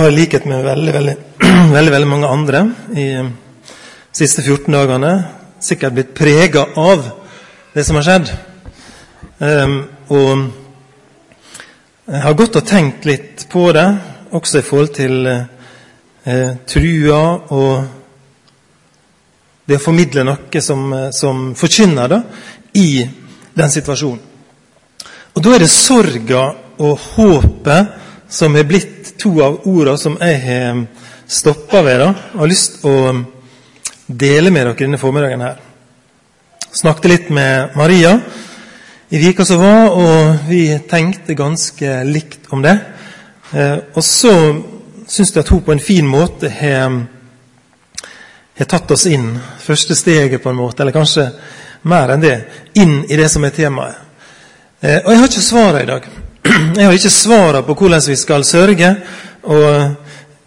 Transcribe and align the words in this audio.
har 0.00 0.10
i 0.10 0.16
likhet 0.16 0.44
med 0.48 0.64
veldig, 0.64 0.92
veldig, 0.92 1.14
veldig, 1.76 1.92
veldig 1.92 2.08
mange 2.08 2.28
andre 2.32 2.60
i 2.96 3.04
de 3.20 3.26
siste 4.16 4.40
14 4.40 4.72
dagene 4.72 5.10
sikkert 5.60 5.92
blitt 5.96 6.14
prega 6.16 6.62
av 6.80 7.04
det 7.74 7.84
som 7.84 7.98
har 7.98 8.06
skjedd. 8.06 8.30
Um, 9.44 9.76
og 10.08 10.46
jeg 12.08 12.22
har 12.24 12.38
gått 12.40 12.56
og 12.56 12.66
tenkt 12.70 13.04
litt 13.08 13.44
på 13.52 13.66
det, 13.76 13.86
også 14.32 14.62
i 14.62 14.66
forhold 14.70 14.92
til 14.96 15.28
uh, 15.28 16.50
trua 16.64 17.22
og 17.52 17.74
det 19.68 19.76
å 19.76 19.84
formidle 19.84 20.24
noe 20.26 20.64
som, 20.64 20.88
som 21.12 21.50
forkynner 21.60 22.08
da, 22.10 22.22
i 22.72 23.04
den 23.52 23.70
situasjonen. 23.76 24.24
Og 25.36 25.44
Da 25.44 25.54
er 25.54 25.62
det 25.62 25.70
sorga 25.70 26.46
og 26.80 27.10
håpet 27.12 28.08
som 28.30 28.56
er 28.56 28.68
blitt 28.68 29.14
to 29.18 29.32
av 29.42 29.66
ordene 29.66 29.98
som 29.98 30.16
jeg 30.20 30.40
har 30.44 30.84
stoppa 31.30 31.82
ved. 31.82 31.98
da, 31.98 32.08
og 32.34 32.40
har 32.40 32.50
lyst 32.50 32.80
til 32.80 32.90
å 32.90 33.24
dele 34.06 34.50
med 34.50 34.66
dere 34.66 34.78
denne 34.78 34.98
formiddagen. 34.98 35.40
her. 35.40 35.58
Snakket 36.72 37.10
litt 37.10 37.30
med 37.30 37.76
Maria 37.76 38.20
i 39.10 39.18
vika 39.18 39.44
som 39.44 39.58
var, 39.58 39.90
og 39.90 40.48
vi 40.48 40.78
tenkte 40.88 41.34
ganske 41.34 42.04
likt 42.04 42.46
om 42.50 42.62
det. 42.62 42.78
Eh, 43.52 43.78
og 43.94 44.04
så 44.04 44.34
syns 45.08 45.34
jeg 45.34 45.40
at 45.40 45.48
hun 45.48 45.62
på 45.62 45.72
en 45.72 45.80
fin 45.80 46.06
måte 46.06 46.48
har, 46.48 47.00
har 48.58 48.66
tatt 48.70 48.90
oss 48.90 49.06
inn, 49.06 49.38
første 49.58 49.94
steget 49.94 50.42
på 50.42 50.50
en 50.50 50.56
måte, 50.56 50.82
eller 50.82 50.94
kanskje 50.94 51.26
mer 51.82 52.14
enn 52.14 52.22
det, 52.22 52.36
inn 52.74 53.04
i 53.08 53.18
det 53.18 53.28
som 53.30 53.44
er 53.44 53.50
temaet. 53.50 53.98
Eh, 54.80 55.00
og 55.04 55.10
jeg 55.10 55.18
har 55.18 55.28
ikke 55.28 55.48
svaret 55.48 55.82
i 55.82 55.90
dag. 55.90 56.06
Jeg 56.76 56.86
har 56.86 56.94
ikke 56.96 57.12
svarene 57.12 57.62
på 57.66 57.74
hvordan 57.74 58.02
vi 58.08 58.16
skal 58.16 58.44
sørge, 58.44 58.94
og 59.42 59.96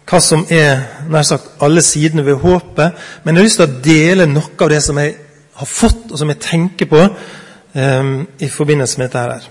hva 0.04 0.20
som 0.20 0.44
er 0.52 0.82
nær 1.10 1.24
sagt 1.26 1.62
alle 1.64 1.82
sidene 1.82 2.24
ved 2.26 2.40
håpet, 2.42 2.92
men 3.24 3.34
jeg 3.34 3.40
har 3.40 3.46
lyst 3.46 3.60
til 3.60 3.66
å 3.66 3.82
dele 3.84 4.26
noe 4.28 4.52
av 4.60 4.70
det 4.70 4.80
som 4.84 4.98
jeg 5.00 5.14
har 5.54 5.70
fått, 5.70 6.10
og 6.10 6.18
som 6.20 6.30
jeg 6.30 6.42
tenker 6.44 6.90
på 6.90 7.00
um, 7.00 8.12
i 8.38 8.48
forbindelse 8.50 9.00
med 9.00 9.08
dette 9.08 9.22
her. 9.22 9.48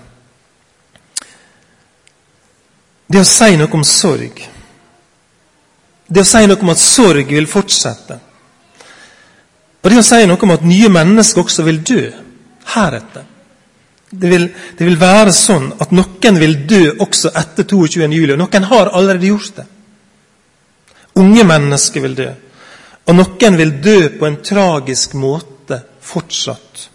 Det 3.10 3.20
å 3.20 3.28
si 3.28 3.56
noe 3.58 3.74
om 3.76 3.84
sorg. 3.86 4.40
Det 6.06 6.22
å 6.22 6.28
si 6.28 6.46
noe 6.46 6.60
om 6.60 6.72
at 6.72 6.80
sorg 6.82 7.34
vil 7.34 7.50
fortsette. 7.50 8.18
Og 9.82 9.90
det 9.90 10.00
å 10.00 10.06
si 10.06 10.24
noe 10.24 10.40
om 10.40 10.54
at 10.54 10.64
nye 10.64 10.88
mennesker 10.92 11.44
også 11.44 11.66
vil 11.66 11.82
dø 11.84 12.02
heretter. 12.74 13.26
Det 14.20 14.30
vil, 14.30 14.46
det 14.78 14.86
vil, 14.86 14.98
være 15.00 15.32
sånn 15.34 15.72
at 15.82 15.92
noen 15.94 16.38
vil 16.38 16.56
dø 16.70 16.82
også 17.02 17.32
etter 17.34 17.66
22. 17.66 18.06
juli. 18.14 18.36
Noen 18.38 18.68
har 18.70 18.92
allerede 18.94 19.30
gjort 19.30 19.58
det. 19.58 19.66
Unge 21.18 21.44
mennesker 21.46 22.04
vil 22.04 22.16
dø. 22.18 22.30
Og 23.08 23.18
noen 23.18 23.58
vil 23.58 23.76
dø 23.82 23.98
på 24.18 24.28
en 24.28 24.40
tragisk 24.44 25.16
måte 25.18 25.80
fortsatt. 26.04 26.88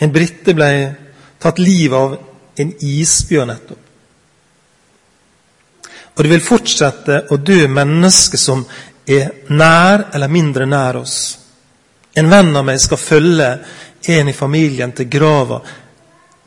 En 0.00 0.12
brite 0.12 0.54
ble 0.56 0.70
tatt 1.40 1.60
livet 1.60 1.98
av 1.98 2.16
en 2.60 2.72
isbjørn 2.80 3.52
nettopp. 3.52 3.86
Og 6.16 6.24
det 6.24 6.32
vil 6.34 6.44
fortsette 6.44 7.22
å 7.32 7.38
dø 7.40 7.62
mennesker 7.70 8.40
som 8.40 8.64
er 9.08 9.30
nær 9.48 10.10
eller 10.14 10.32
mindre 10.32 10.66
nær 10.68 10.98
oss. 11.00 11.16
En 12.18 12.28
venn 12.28 12.50
av 12.56 12.66
meg 12.66 12.80
skal 12.82 13.00
følge 13.00 13.48
en 14.08 14.28
i 14.28 14.32
familien 14.32 14.92
til 14.92 15.08
grava 15.10 15.60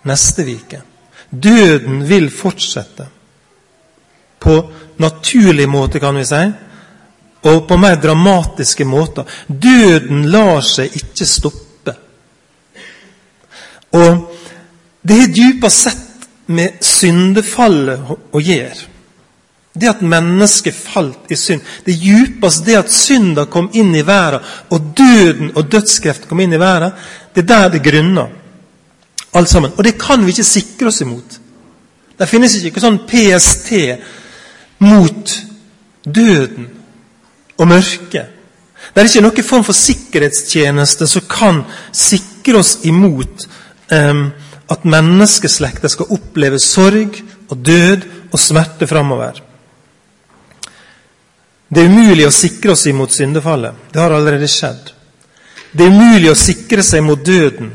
neste 0.10 0.46
uke. 0.48 0.82
Døden 1.30 2.04
vil 2.08 2.30
fortsette. 2.32 3.08
På 4.40 4.58
naturlig 4.98 5.70
måte, 5.70 6.00
kan 6.00 6.16
vi 6.16 6.26
si, 6.28 6.44
og 7.44 7.68
på 7.68 7.78
mer 7.78 7.96
dramatiske 7.96 8.86
måter. 8.86 9.28
Døden 9.48 10.28
lar 10.32 10.62
seg 10.64 10.96
ikke 11.00 11.28
stoppe. 11.28 11.96
Og 13.94 14.34
det 15.02 15.20
har 15.20 15.36
dypest 15.36 15.88
sett 15.88 16.28
med 16.54 16.80
syndefallet 16.84 18.34
å 18.34 18.42
gjøre. 18.42 18.90
Det 19.74 19.90
at 19.90 20.04
mennesket 20.06 20.76
falt 20.78 21.32
i 21.34 21.38
synd. 21.40 21.64
Det 21.86 21.96
djupeste 21.98 22.68
det 22.68 22.76
at 22.78 22.94
synda 22.94 23.48
kom 23.50 23.72
inn 23.74 23.96
i 23.98 24.04
verden, 24.06 24.44
og 24.70 24.92
døden 24.98 25.50
og 25.56 25.66
dødskreften 25.72 26.30
kom 26.30 26.44
inn 26.44 26.54
i 26.54 26.62
verden, 26.62 26.94
det 27.34 27.44
er 27.44 27.50
der 27.50 27.70
det 27.74 27.84
grunner. 27.84 28.30
Alt 29.34 29.50
sammen. 29.50 29.74
Og 29.78 29.84
det 29.84 29.98
kan 29.98 30.22
vi 30.26 30.34
ikke 30.34 30.46
sikre 30.46 30.88
oss 30.88 31.02
imot. 31.02 31.40
Det 32.20 32.30
finnes 32.30 32.54
ikke 32.62 32.84
sånn 32.84 33.02
PST 33.10 33.72
mot 34.86 35.34
døden 36.06 36.68
og 37.58 37.68
mørket. 37.68 38.30
Det 38.94 39.02
er 39.02 39.10
ikke 39.10 39.24
noen 39.26 39.48
form 39.48 39.66
for 39.66 39.78
sikkerhetstjeneste 39.78 41.08
som 41.10 41.26
kan 41.30 41.64
sikre 41.96 42.60
oss 42.60 42.76
imot 42.86 43.48
um, 43.90 44.28
at 44.70 44.86
menneskeslekta 44.86 45.90
skal 45.90 46.14
oppleve 46.14 46.60
sorg 46.62 47.18
og 47.50 47.58
død 47.58 48.06
og 48.30 48.40
smerte 48.42 48.88
framover. 48.90 49.40
Det 51.74 51.82
er 51.82 51.90
umulig 51.90 52.28
å 52.28 52.34
sikre 52.34 52.76
oss 52.76 52.86
imot 52.90 53.14
syndefallet. 53.16 53.90
Det 53.90 54.02
har 54.02 54.14
allerede 54.14 54.50
skjedd. 54.52 54.92
Det 55.74 55.86
er 55.86 55.90
umulig 55.90 56.30
å 56.32 56.38
sikre 56.38 56.84
seg 56.86 57.04
mot 57.04 57.26
døden. 57.26 57.72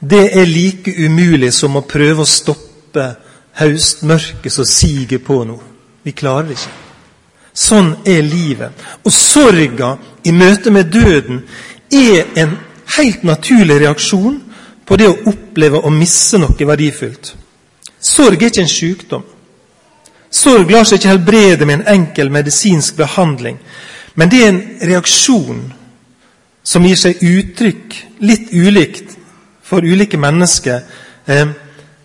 Det 0.00 0.24
er 0.36 0.46
like 0.46 0.90
umulig 0.90 1.52
som 1.54 1.78
å 1.78 1.86
prøve 1.86 2.24
å 2.24 2.28
stoppe 2.28 3.06
høstmørket 3.60 4.52
som 4.52 4.66
siger 4.68 5.22
på 5.22 5.44
nå. 5.46 5.56
Vi 6.02 6.12
klarer 6.12 6.50
det 6.50 6.58
ikke. 6.58 6.74
Sånn 7.56 7.94
er 8.04 8.20
livet. 8.26 8.84
Og 9.04 9.14
sorga 9.14 9.94
i 10.26 10.32
møte 10.34 10.70
med 10.70 10.90
døden 10.92 11.40
er 11.94 12.26
en 12.36 12.58
helt 12.98 13.22
naturlig 13.24 13.80
reaksjon 13.80 14.42
på 14.86 14.98
det 15.00 15.08
å 15.08 15.16
oppleve 15.30 15.80
å 15.80 15.90
misse 15.90 16.38
noe 16.38 16.68
verdifullt. 16.68 17.32
Sorg 17.98 18.42
er 18.42 18.52
ikke 18.52 18.62
en 18.66 18.70
sykdom. 18.70 19.24
Sorg 20.30 20.70
lar 20.70 20.84
seg 20.84 21.00
ikke 21.00 21.14
helbrede 21.14 21.66
med 21.66 21.80
en 21.80 21.88
enkel 21.94 22.30
medisinsk 22.30 22.98
behandling, 22.98 23.56
men 24.14 24.30
det 24.30 24.42
er 24.42 24.48
en 24.52 24.62
reaksjon 24.90 25.62
som 26.66 26.86
gir 26.86 26.98
seg 26.98 27.22
uttrykk 27.22 27.96
litt 28.26 28.50
ulikt 28.50 29.14
for 29.62 29.86
ulike 29.86 30.18
mennesker 30.18 30.80
eh, 31.26 31.48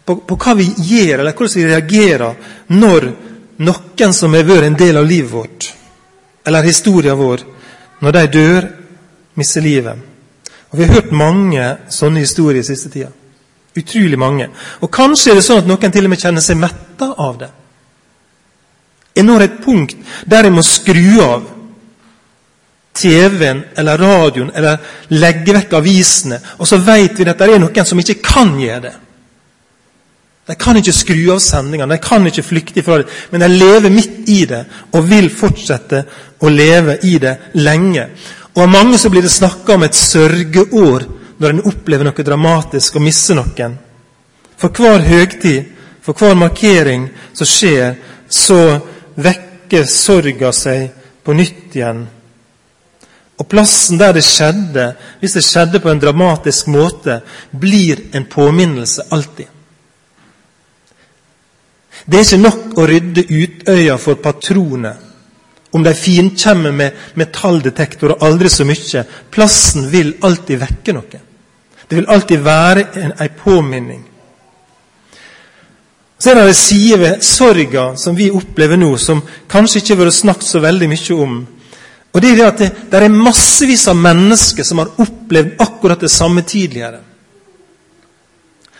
på, 0.05 0.15
på, 0.15 0.37
hva 0.37 0.53
vi 0.57 0.67
gjør, 0.77 1.21
eller 1.21 1.33
hvordan 1.33 1.57
vi 1.57 1.69
reagerer 1.69 2.51
når 2.77 3.07
noen 3.65 4.13
som 4.13 4.33
har 4.37 4.45
vært 4.45 4.67
en 4.69 4.77
del 4.77 4.99
av 5.01 5.07
livet 5.09 5.31
vårt, 5.33 5.71
eller 6.45 6.65
historien 6.65 7.17
vår, 7.17 7.45
når 8.01 8.17
de 8.17 8.23
dør, 8.33 8.67
mister 9.37 9.65
livet. 9.65 9.97
Og 10.71 10.77
Vi 10.77 10.85
har 10.85 10.93
hørt 10.95 11.11
mange 11.11 11.65
sånne 11.89 12.21
historier 12.23 12.61
i 12.61 12.67
siste 12.67 12.89
tida. 12.89 13.09
Utrolig 13.77 14.19
mange. 14.19 14.49
Og 14.81 14.91
Kanskje 14.91 15.31
er 15.31 15.39
det 15.39 15.45
sånn 15.45 15.61
at 15.63 15.69
noen 15.69 15.93
til 15.93 16.05
og 16.05 16.13
med 16.13 16.21
kjenner 16.21 16.43
seg 16.43 16.59
metta 16.59 17.11
av 17.17 17.37
det. 17.39 17.49
Jeg 19.15 19.27
når 19.27 19.45
et 19.45 19.57
punkt 19.63 19.97
der 20.25 20.47
jeg 20.47 20.55
må 20.55 20.63
skru 20.65 21.21
av 21.23 21.49
TV-en 22.93 23.63
eller 23.75 23.97
radioen 23.97 24.51
eller 24.55 24.77
legge 25.15 25.55
vekk 25.55 25.77
avisene. 25.79 26.41
Og 26.59 26.67
så 26.67 26.81
vet 26.83 27.19
vi 27.19 27.29
at 27.29 27.39
det 27.39 27.47
er 27.47 27.61
noen 27.61 27.87
som 27.87 27.99
ikke 27.99 28.19
kan 28.23 28.53
gjøre 28.59 28.83
det. 28.87 28.93
De 30.49 30.55
kan 30.59 30.75
ikke 30.75 30.93
skru 30.95 31.19
av 31.31 31.39
sendingene, 31.39 31.95
de 31.95 32.01
kan 32.03 32.25
ikke 32.27 32.43
flykte 32.43 32.83
fra 32.83 32.97
det, 32.99 33.05
men 33.31 33.43
de 33.43 33.47
lever 33.53 33.93
midt 33.93 34.29
i 34.33 34.41
det 34.49 34.63
og 34.91 35.05
vil 35.07 35.29
fortsette 35.31 36.01
å 36.41 36.49
leve 36.51 36.97
i 37.07 37.13
det 37.21 37.35
lenge. 37.61 38.07
Og 38.55 38.63
Av 38.65 38.71
mange 38.71 38.97
så 38.99 39.09
blir 39.09 39.23
det 39.23 39.31
snakka 39.31 39.77
om 39.77 39.85
et 39.85 39.95
sørgeår 39.95 41.05
når 41.39 41.53
en 41.53 41.63
opplever 41.71 42.07
noe 42.09 42.25
dramatisk 42.25 42.97
og 42.97 43.05
mister 43.05 43.37
noen. 43.37 43.77
For 44.59 44.73
hver 44.75 45.05
høgtid, 45.05 45.69
for 46.01 46.17
hver 46.17 46.35
markering 46.35 47.07
som 47.33 47.47
skjer, 47.47 47.95
så 48.27 48.59
vekker 49.15 49.87
sorga 49.87 50.51
seg 50.53 50.89
på 51.23 51.37
nytt 51.37 51.77
igjen. 51.77 52.03
Og 53.41 53.47
plassen 53.49 53.97
der 53.97 54.13
det 54.13 54.21
skjedde, 54.25 54.91
hvis 55.19 55.33
det 55.33 55.41
skjedde 55.45 55.79
på 55.81 55.89
en 55.89 56.01
dramatisk 56.01 56.67
måte, 56.69 57.21
blir 57.51 58.03
en 58.13 58.27
påminnelse 58.29 59.07
alltid. 59.11 59.47
Det 62.05 62.17
er 62.17 62.25
ikke 62.25 62.41
nok 62.41 62.77
å 62.77 62.85
rydde 62.89 63.23
Utøya 63.29 63.97
for 64.01 64.21
patroner. 64.21 64.99
Om 65.71 65.85
de 65.85 65.93
finkjemmer 65.95 66.73
med 66.75 67.17
metalldetektor 67.17 68.13
og 68.13 68.25
aldri 68.27 68.49
så 68.51 68.65
mye. 68.67 69.03
Plassen 69.31 69.87
vil 69.89 70.13
alltid 70.21 70.59
vekke 70.61 70.95
noe. 70.97 71.21
Det 71.87 71.97
vil 71.97 72.09
alltid 72.11 72.43
være 72.43 72.83
en, 73.01 73.13
en 73.15 73.37
påminning. 73.39 74.03
Så 76.19 76.29
er 76.29 76.37
det 76.37 76.43
en 76.47 76.53
side 76.53 76.99
ved 76.99 77.23
sorga 77.25 77.85
som 77.97 78.17
vi 78.17 78.29
opplever 78.29 78.77
nå, 78.77 78.91
som 79.01 79.23
kanskje 79.49 79.81
ikke 79.81 79.95
har 79.95 80.03
vært 80.03 80.17
snakket 80.19 80.49
så 80.51 80.61
veldig 80.61 80.91
mye 80.91 81.17
om. 81.17 81.39
Og 82.11 82.21
Det 82.21 82.31
er 82.31 82.35
det 82.35 82.47
at 82.47 82.57
det, 82.59 82.69
det 82.91 82.99
er 82.99 83.13
massevis 83.13 83.87
av 83.87 83.95
mennesker 83.95 84.67
som 84.67 84.81
har 84.81 84.91
opplevd 84.99 85.61
akkurat 85.63 85.99
det 85.99 86.11
samme 86.11 86.43
tidligere. 86.43 86.99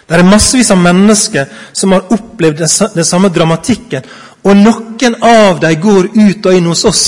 Det 0.08 0.18
er 0.20 0.28
massevis 0.28 0.72
av 0.74 0.82
mennesker 0.84 1.46
som 1.72 1.94
har 1.96 2.10
opplevd 2.12 2.66
den 2.96 3.06
samme 3.08 3.30
dramatikken. 3.32 4.04
Og 4.44 4.58
noen 4.58 5.16
av 5.24 5.62
dem 5.62 5.78
går 5.80 6.10
ut 6.12 6.50
og 6.50 6.58
inn 6.58 6.68
hos 6.68 6.84
oss, 6.90 7.06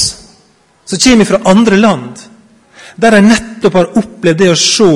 som 0.85 1.01
kommer 1.03 1.27
fra 1.27 1.41
andre 1.51 1.79
land, 1.81 2.21
der 2.95 3.17
de 3.17 3.21
nettopp 3.25 3.75
har 3.75 3.91
opplevd 3.99 4.39
det 4.39 4.51
å 4.53 4.59
se 4.59 4.91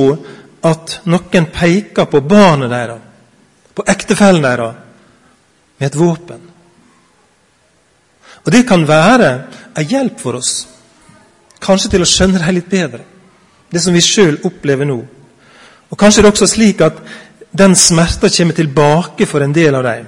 at 0.70 1.00
noen 1.10 1.50
peker 1.52 2.08
på 2.08 2.22
barnet 2.24 2.72
deres, 2.72 3.04
på 3.76 3.86
ektefellen 3.92 4.46
deres, 4.46 4.80
med 5.78 5.90
et 5.90 6.00
våpen. 6.00 6.48
Og 8.46 8.52
Det 8.52 8.64
kan 8.68 8.88
være 8.88 9.30
en 9.76 9.90
hjelp 9.92 10.20
for 10.22 10.40
oss, 10.40 10.68
kanskje 11.64 11.92
til 11.94 12.04
å 12.04 12.10
skjønne 12.10 12.42
dem 12.42 12.56
litt 12.56 12.70
bedre, 12.70 13.04
det 13.72 13.82
som 13.84 13.96
vi 13.96 14.04
sjøl 14.04 14.40
opplever 14.48 14.88
nå. 14.88 15.00
Og 15.90 15.98
Kanskje 16.00 16.22
det 16.22 16.30
er 16.30 16.36
også 16.36 16.50
slik 16.52 16.82
at 16.84 17.00
den 17.58 17.76
smerta 17.76 18.30
kommer 18.30 18.54
tilbake 18.54 19.26
for 19.26 19.44
en 19.44 19.56
del 19.56 19.76
av 19.76 19.84
dem. 19.88 20.08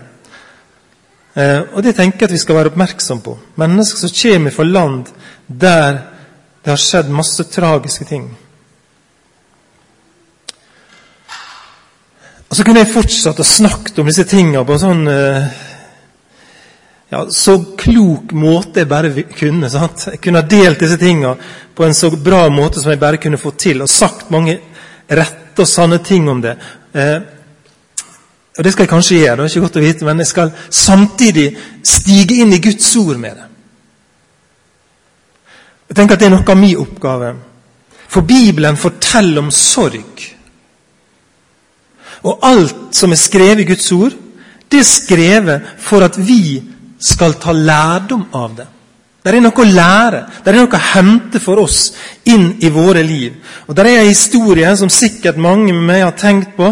Eh, 1.36 1.62
og 1.74 1.84
Det 1.84 1.96
tenker 1.96 2.20
jeg 2.26 2.30
at 2.30 2.36
vi 2.36 2.42
skal 2.42 2.56
være 2.56 2.72
oppmerksom 2.74 3.22
på. 3.22 3.38
Mennesker 3.56 4.08
som 4.08 4.16
kommer 4.22 4.52
fra 4.52 4.64
land 4.64 5.06
der 5.48 6.00
det 6.64 6.74
har 6.74 6.78
skjedd 6.78 7.10
masse 7.10 7.44
tragiske 7.44 8.06
ting. 8.06 8.30
Og 12.50 12.56
Så 12.56 12.64
kunne 12.64 12.80
jeg 12.80 12.94
fortsatt 12.94 13.40
å 13.40 13.46
snakke 13.46 14.02
om 14.02 14.10
disse 14.10 14.26
tingene 14.28 14.66
på 14.66 14.74
en 14.74 14.82
sånn 14.82 15.08
eh, 15.08 15.68
ja, 17.10 17.26
så 17.30 17.58
klok 17.78 18.32
måte 18.38 18.84
jeg 18.84 18.90
bare 18.90 19.24
kunne. 19.34 19.70
Sant? 19.70 20.06
Jeg 20.12 20.22
kunne 20.22 20.44
ha 20.44 20.50
delt 20.50 20.82
disse 20.84 21.00
tingene 21.02 21.34
på 21.76 21.86
en 21.86 21.98
så 21.98 22.12
bra 22.14 22.44
måte 22.54 22.82
som 22.82 22.94
jeg 22.94 23.02
bare 23.02 23.18
kunne 23.22 23.42
få 23.42 23.56
til, 23.58 23.82
og 23.82 23.90
sagt 23.90 24.30
mange 24.34 24.60
rette 25.10 25.64
og 25.64 25.68
sanne 25.68 25.98
ting 26.06 26.30
om 26.30 26.42
det. 26.44 26.56
Eh, 26.94 27.20
og 28.58 28.64
Det 28.64 28.74
skal 28.74 28.84
jeg 28.84 28.90
kanskje 28.90 29.18
gjøre, 29.18 29.36
det 29.38 29.46
er 29.46 29.54
ikke 29.54 29.66
godt 29.66 29.78
å 29.80 29.86
vite, 29.86 30.06
men 30.06 30.20
jeg 30.20 30.28
skal 30.28 30.50
samtidig 30.70 31.46
stige 31.84 32.42
inn 32.44 32.54
i 32.54 32.62
Guds 32.62 32.90
ord 33.00 33.18
med 33.18 33.38
det. 33.40 33.46
Jeg 35.90 35.96
tenker 35.96 36.14
at 36.14 36.20
Det 36.20 36.28
er 36.28 36.36
noe 36.36 36.46
av 36.46 36.58
min 36.58 36.78
oppgave. 36.78 37.36
For 38.10 38.22
Bibelen 38.22 38.78
forteller 38.78 39.42
om 39.42 39.52
sorg. 39.52 40.26
Og 42.24 42.44
alt 42.44 42.92
som 42.98 43.12
er 43.12 43.22
skrevet 43.22 43.64
i 43.64 43.70
Guds 43.70 43.92
ord, 43.96 44.14
det 44.70 44.82
er 44.82 44.86
skrevet 44.86 45.72
for 45.80 46.04
at 46.06 46.18
vi 46.18 46.60
skal 47.00 47.34
ta 47.40 47.56
lærdom 47.56 48.28
av 48.36 48.56
det. 48.56 48.68
Det 49.20 49.34
er 49.36 49.44
noe 49.44 49.62
å 49.62 49.68
lære, 49.68 50.24
det 50.44 50.52
er 50.52 50.58
noe 50.62 50.78
å 50.78 50.86
hente 50.94 51.42
for 51.44 51.60
oss 51.60 51.92
inn 52.32 52.54
i 52.64 52.70
våre 52.72 53.04
liv. 53.04 53.36
Og 53.68 53.76
Det 53.76 53.86
er 53.86 54.00
en 54.00 54.08
historie 54.08 54.76
som 54.78 54.90
sikkert 54.90 55.38
mange 55.38 55.74
med 55.74 55.84
meg 55.84 56.04
har 56.04 56.16
tenkt 56.16 56.56
på 56.56 56.72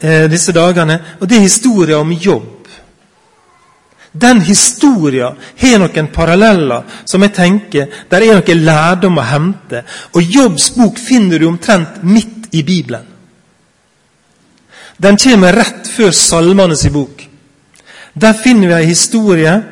eh, 0.00 0.28
disse 0.28 0.52
dagene, 0.52 1.00
og 1.20 1.28
det 1.28 1.38
er 1.38 1.46
historien 1.48 2.00
om 2.00 2.12
jobb. 2.12 2.54
Den 4.12 4.40
historien 4.40 5.36
har 5.60 5.78
noen 5.78 6.08
paralleller 6.12 7.00
som 7.04 7.22
jeg 7.22 7.34
tenker 7.36 8.00
der 8.10 8.24
er 8.24 8.38
noe 8.40 8.56
lærdom 8.56 9.20
å 9.20 9.26
hente. 9.28 9.84
Og 10.16 10.22
Jobbs 10.22 10.70
bok 10.76 10.98
finner 10.98 11.38
du 11.38 11.48
omtrent 11.48 12.02
midt 12.02 12.48
i 12.52 12.62
Bibelen. 12.62 13.04
Den 14.98 15.16
kommer 15.16 15.54
rett 15.54 15.86
før 15.86 16.10
Salmenes 16.10 16.88
bok. 16.90 17.27
Der 18.14 18.34
finner 18.34 18.68
vi 18.68 18.74
en 18.74 18.88
historie 18.88 19.62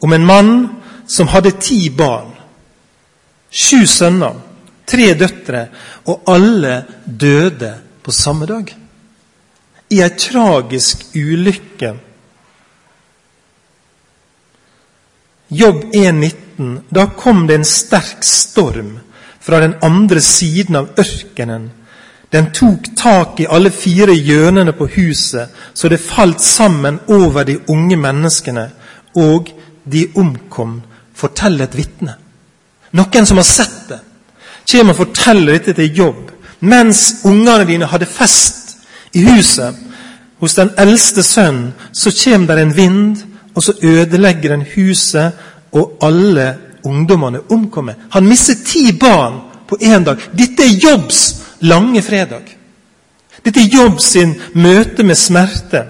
om 0.00 0.12
en 0.12 0.26
mann 0.26 0.68
som 1.06 1.28
hadde 1.28 1.50
ti 1.60 1.90
barn. 1.90 2.32
Sju 3.50 3.86
sønner, 3.86 4.34
tre 4.86 5.12
døtre, 5.14 5.68
og 6.10 6.26
alle 6.28 6.82
døde 7.06 7.70
på 8.02 8.12
samme 8.12 8.46
dag. 8.46 8.74
I 9.90 10.00
ei 10.02 10.10
tragisk 10.18 11.06
ulykke. 11.14 11.94
Jobb 15.54 15.84
1,19. 15.94 16.80
Da 16.90 17.06
kom 17.14 17.46
det 17.46 17.60
en 17.60 17.68
sterk 17.68 18.24
storm 18.26 18.96
fra 19.40 19.60
den 19.60 19.76
andre 19.82 20.20
siden 20.24 20.76
av 20.80 20.92
ørkenen 20.98 21.70
den 22.34 22.50
tok 22.50 22.88
tak 22.98 23.40
i 23.40 23.46
alle 23.46 23.70
fire 23.70 24.14
hjørnene 24.14 24.72
på 24.74 24.88
huset, 24.96 25.52
så 25.74 25.88
det 25.88 26.00
falt 26.02 26.42
sammen 26.42 26.98
over 27.08 27.44
de 27.46 27.60
unge 27.70 27.96
menneskene, 27.96 28.64
og 29.14 29.52
de 29.92 30.08
omkom, 30.16 30.80
forteller 31.14 31.68
et 31.68 31.76
vitne. 31.78 32.16
Noen 32.98 33.26
som 33.26 33.38
har 33.38 33.46
sett 33.46 33.76
det, 33.88 34.00
kommer 34.70 34.96
og 34.96 35.02
forteller 35.04 35.54
dette 35.54 35.76
til 35.78 36.00
jobb. 36.00 36.32
Mens 36.66 37.20
ungene 37.28 37.68
dine 37.68 37.86
hadde 37.86 38.08
fest 38.10 38.78
i 39.14 39.22
huset 39.22 39.76
hos 40.40 40.56
den 40.58 40.72
eldste 40.78 41.22
sønnen, 41.22 41.70
så 41.92 42.10
kommer 42.24 42.56
det 42.58 42.66
en 42.66 42.76
vind, 42.76 43.16
og 43.54 43.62
så 43.62 43.76
ødelegger 43.82 44.56
den 44.56 44.66
huset, 44.74 45.32
og 45.72 45.98
alle 46.02 46.56
ungdommene 46.84 47.46
omkommer. 47.50 47.94
Han 48.10 48.26
mister 48.26 48.54
ti 48.66 48.90
barn 48.98 49.38
på 49.68 49.78
én 49.82 50.04
dag. 50.04 50.18
Dette 50.38 50.66
er 50.66 50.78
Jobbs 50.82 51.44
lange 51.64 52.02
fredag. 52.02 52.48
Dette 53.44 53.60
er 53.60 53.72
Jobb 53.72 54.00
sin 54.00 54.34
møte 54.54 55.04
med 55.04 55.18
smerte. 55.18 55.82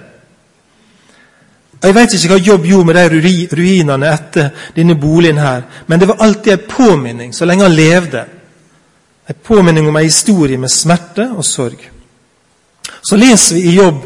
Jeg 1.84 1.94
vet 1.94 2.14
ikke 2.16 2.30
hva 2.32 2.38
Jobb 2.40 2.68
gjorde 2.68 2.88
med 2.88 2.96
de 2.96 3.34
ruinene 3.52 4.12
etter 4.14 4.68
denne 4.76 4.96
boligen, 4.96 5.38
her, 5.38 5.66
men 5.86 6.00
det 6.00 6.08
var 6.08 6.22
alltid 6.24 6.52
en 6.52 6.70
påminning 6.70 7.34
så 7.36 7.44
lenge 7.44 7.66
han 7.66 7.76
levde. 7.76 8.24
En 9.28 9.40
påminning 9.44 9.88
om 9.88 9.96
en 9.96 10.06
historie 10.06 10.58
med 10.58 10.72
smerte 10.72 11.28
og 11.36 11.44
sorg. 11.44 11.90
Så 13.04 13.16
leser 13.20 13.56
vi 13.56 13.68
i 13.68 13.76
Jobb 13.76 14.00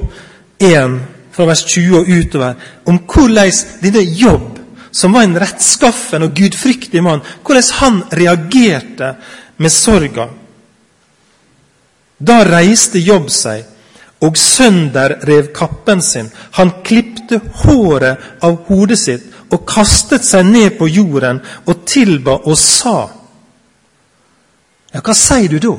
1, 0.59 0.99
fra 1.33 1.47
vers 1.47 1.63
20 1.71 2.01
og 2.01 2.11
utover, 2.11 2.55
om 2.87 2.99
hvordan 2.99 3.53
denne 3.83 4.03
Jobb, 4.03 4.59
som 4.91 5.15
var 5.15 5.23
en 5.23 5.39
rettskaffen 5.39 6.27
og 6.27 6.35
gudfryktig 6.35 7.03
mann, 7.05 7.23
hvordan 7.47 7.71
han 7.79 8.03
reagerte 8.11 9.15
med 9.59 9.71
sorga. 9.71 10.27
Da 12.19 12.43
reiste 12.47 12.99
Jobb 12.99 13.29
seg 13.31 13.65
og 14.27 14.37
sønder 14.37 15.21
rev 15.29 15.53
kappen 15.55 16.03
sin. 16.03 16.31
Han 16.59 16.73
klipte 16.85 17.41
håret 17.63 18.43
av 18.43 18.57
hodet 18.67 18.99
sitt 18.99 19.29
og 19.55 19.63
kastet 19.69 20.27
seg 20.27 20.47
ned 20.47 20.75
på 20.79 20.89
jorden 20.91 21.41
og 21.67 21.85
tilba 21.87 22.41
og 22.45 22.59
sa 22.59 22.99
Ja, 24.89 25.03
hva 25.05 25.15
sier 25.15 25.53
du 25.53 25.59
da? 25.61 25.75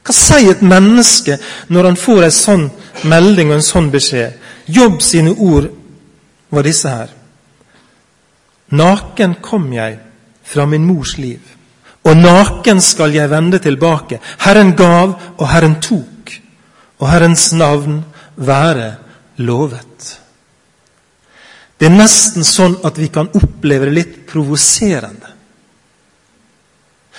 Hva 0.00 0.14
sier 0.16 0.54
et 0.54 0.62
menneske 0.64 1.36
når 1.68 1.90
han 1.90 1.98
får 2.00 2.22
en 2.24 2.34
sånn 2.34 2.62
melding 3.04 3.52
og 3.52 3.58
en 3.58 3.66
sånn 3.66 3.90
beskjed? 3.92 4.38
Jobb 4.72 5.02
sine 5.04 5.34
ord 5.36 5.68
var 6.48 6.64
disse 6.64 6.88
her. 6.88 7.12
Naken 8.72 9.36
kom 9.44 9.68
jeg 9.72 9.98
fra 10.48 10.64
min 10.66 10.88
mors 10.88 11.18
liv 11.20 11.57
og 12.08 12.16
naken 12.16 12.80
skal 12.80 13.12
jeg 13.12 13.30
vende 13.30 13.60
tilbake. 13.60 14.20
Herren 14.40 14.72
gav, 14.76 15.14
og 15.36 15.48
Herren 15.50 15.76
tok, 15.84 16.32
og 16.98 17.10
Herrens 17.10 17.50
navn 17.52 18.00
være 18.36 18.94
lovet. 19.36 20.18
Det 21.78 21.86
er 21.86 21.94
nesten 21.94 22.46
sånn 22.46 22.78
at 22.86 22.96
vi 22.98 23.10
kan 23.14 23.28
oppleve 23.38 23.86
det 23.86 23.94
litt 23.94 24.14
provoserende. 24.30 25.34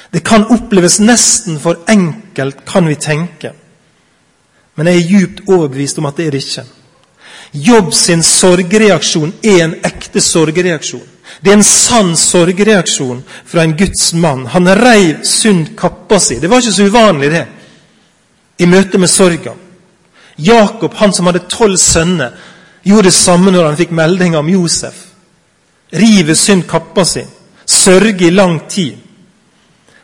Det 0.10 0.24
kan 0.25 0.48
oppleves 0.51 0.98
nesten 1.00 1.60
for 1.62 1.86
enkelt, 1.88 2.65
kan 2.65 2.88
vi 2.89 2.98
tenke. 3.00 3.53
Men 4.75 4.89
jeg 4.89 4.98
er 4.98 5.08
djupt 5.12 5.41
overbevist 5.48 6.00
om 6.01 6.10
at 6.10 6.17
det 6.17 6.27
er 6.27 6.36
det 6.36 6.43
ikke. 6.43 6.65
Jobb 7.53 7.93
sin 7.93 8.24
sorgreaksjon 8.25 9.34
er 9.43 9.63
en 9.63 9.77
ekte 9.86 10.22
sorgreaksjon. 10.22 11.05
Det 11.39 11.51
er 11.51 11.55
en 11.55 11.63
sann 11.63 12.15
sorgreaksjon 12.19 13.22
fra 13.48 13.63
en 13.63 13.77
Guds 13.79 14.13
mann. 14.13 14.46
Han 14.51 14.67
reiv 14.75 15.24
synd 15.24 15.75
kappa 15.79 16.19
si. 16.19 16.39
Det 16.39 16.50
var 16.51 16.60
ikke 16.60 16.75
så 16.75 16.88
uvanlig, 16.91 17.31
det, 17.31 17.46
i 18.60 18.67
møte 18.67 19.00
med 19.00 19.10
sorga. 19.10 19.53
Jakob, 20.39 20.93
han 21.00 21.13
som 21.13 21.27
hadde 21.29 21.48
tolv 21.51 21.77
sønner, 21.79 22.36
gjorde 22.84 23.08
det 23.08 23.15
samme 23.15 23.51
når 23.51 23.69
han 23.69 23.79
fikk 23.79 23.96
melding 23.96 24.36
om 24.39 24.50
Josef. 24.51 25.05
River 25.96 26.36
synd 26.36 26.67
kappa 26.67 27.05
si. 27.08 27.24
Sørger 27.65 28.27
i 28.27 28.36
lang 28.36 28.60
tid. 28.69 28.98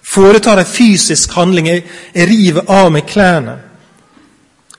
Foretar 0.05 0.61
en 0.61 0.69
fysisk 0.69 1.33
handling. 1.35 1.67
Jeg, 1.67 1.85
jeg 2.15 2.29
river 2.29 2.71
av 2.71 2.91
meg 2.93 3.07
klærne. 3.09 3.57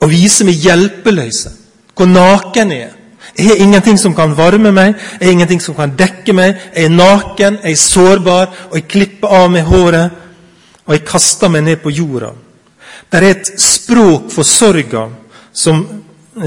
Og 0.01 0.09
viser 0.09 0.47
meg 0.47 0.61
hjelpeløse. 0.63 1.53
Hvor 1.93 2.09
naken 2.09 2.73
jeg 2.73 2.89
er. 2.89 2.96
Jeg 3.37 3.47
har 3.47 3.59
ingenting 3.61 3.99
som 4.01 4.15
kan 4.17 4.33
varme 4.37 4.71
meg, 4.73 4.95
jeg 5.19 5.27
har 5.27 5.31
ingenting 5.31 5.61
som 5.61 5.75
kan 5.77 5.93
dekke 5.97 6.33
meg. 6.33 6.55
Jeg 6.73 6.87
er 6.89 6.95
naken, 6.95 7.59
jeg 7.63 7.71
er 7.71 7.81
sårbar, 7.81 8.49
og 8.69 8.75
jeg 8.79 8.87
klipper 8.89 9.27
av 9.27 9.51
meg 9.53 9.67
håret. 9.69 10.23
Og 10.87 10.95
jeg 10.95 11.05
kaster 11.05 11.51
meg 11.51 11.65
ned 11.67 11.81
på 11.83 11.91
jorda. 11.93 12.31
Det 13.11 13.19
er 13.19 13.29
et 13.29 13.51
språk 13.61 14.31
for 14.33 14.47
sorga 14.47 15.05
som 15.53 15.83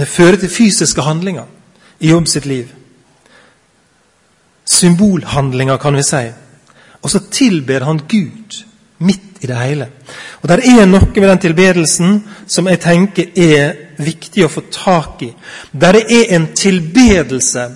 fører 0.07 0.41
til 0.41 0.53
fysiske 0.53 1.03
handlinger 1.05 1.47
i 2.01 2.11
Jobb 2.11 2.29
sitt 2.29 2.47
liv. 2.47 2.69
Symbolhandlinger, 4.65 5.77
kan 5.77 5.97
vi 5.97 6.03
si. 6.03 6.25
Og 7.03 7.11
så 7.11 7.23
tilber 7.31 7.85
han 7.85 8.03
Gud 8.09 8.65
midt 9.01 9.41
i 9.41 9.47
det 9.47 9.57
hele. 9.57 9.87
Og 10.43 10.49
Det 10.49 10.59
er 10.69 10.87
noe 10.87 11.09
med 11.15 11.29
den 11.29 11.39
tilbedelsen 11.39 12.25
som 12.47 12.69
jeg 12.69 12.81
tenker 12.81 13.31
er 13.37 13.73
viktig 13.99 14.45
å 14.45 14.53
få 14.53 14.63
tak 14.73 15.23
i. 15.23 15.31
Der 15.73 15.97
er 16.01 16.35
en 16.37 16.51
tilbedelse 16.55 17.69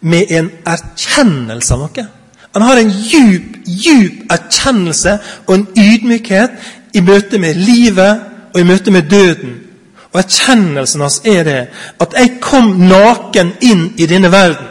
med 0.00 0.32
en 0.32 0.50
erkjennelse 0.66 1.74
av 1.74 1.80
noe. 1.84 2.06
Han 2.54 2.62
har 2.62 2.80
en 2.80 2.90
djup, 2.90 3.60
djup 3.64 4.32
erkjennelse 4.32 5.18
og 5.46 5.54
en 5.54 5.66
ydmykhet 5.78 6.96
i 6.96 7.00
møte 7.00 7.38
med 7.38 7.56
livet 7.56 8.54
og 8.54 8.60
i 8.60 8.66
møte 8.66 8.90
med 8.90 9.10
døden. 9.10 9.58
Og 10.10 10.18
erkjennelsen 10.24 11.04
hans 11.04 11.20
er 11.24 11.44
det 11.46 11.60
at 12.02 12.16
jeg 12.18 12.40
kom 12.42 12.72
naken 12.88 13.52
inn 13.62 13.84
i 13.96 14.08
denne 14.10 14.32
verden. 14.32 14.66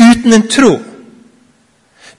Uten 0.00 0.32
en 0.32 0.48
tråd. 0.48 0.91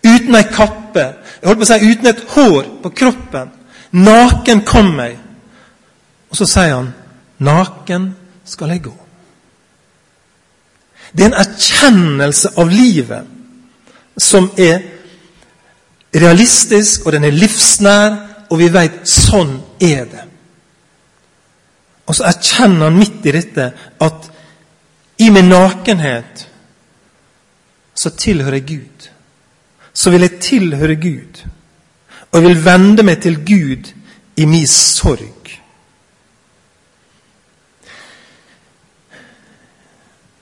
Uten 0.04 0.36
ei 0.36 0.48
kappe. 0.52 1.06
Jeg 1.40 1.48
holdt 1.48 1.62
på 1.62 1.68
å 1.68 1.70
si 1.72 1.92
uten 1.92 2.10
et 2.12 2.26
hår 2.36 2.68
på 2.84 2.92
kroppen. 3.02 3.54
Naken 3.92 4.64
kom 4.68 4.92
jeg. 5.00 5.18
Og 6.30 6.38
så 6.38 6.46
sier 6.50 6.76
han, 6.76 6.94
'Naken 7.40 8.16
skal 8.46 8.70
jeg 8.70 8.84
gå'. 8.84 9.04
Det 11.14 11.24
er 11.24 11.30
en 11.30 11.46
erkjennelse 11.46 12.50
av 12.58 12.70
livet 12.70 13.26
som 14.18 14.52
er 14.58 14.82
realistisk, 16.16 17.06
og 17.06 17.12
den 17.12 17.24
er 17.24 17.32
livsnær, 17.32 18.18
og 18.50 18.60
vi 18.60 18.70
vet 18.74 19.02
sånn 19.08 19.62
er 19.82 20.06
det. 20.06 20.24
Og 22.06 22.16
så 22.16 22.24
erkjenner 22.24 22.90
han 22.90 22.98
midt 22.98 23.26
i 23.26 23.32
dette 23.32 23.72
at 24.02 24.30
i 25.18 25.30
min 25.30 25.50
nakenhet 25.50 26.48
så 27.96 28.10
tilhører 28.10 28.60
jeg 28.60 28.68
Gud. 28.68 29.10
Så 29.94 30.10
vil 30.10 30.22
jeg 30.26 30.40
tilhøre 30.42 30.96
Gud. 30.96 31.44
Og 32.32 32.42
jeg 32.42 32.50
vil 32.50 32.66
vende 32.66 33.04
meg 33.04 33.22
til 33.22 33.38
Gud 33.46 33.94
i 34.38 34.46
min 34.46 34.68
sorg. 34.68 35.44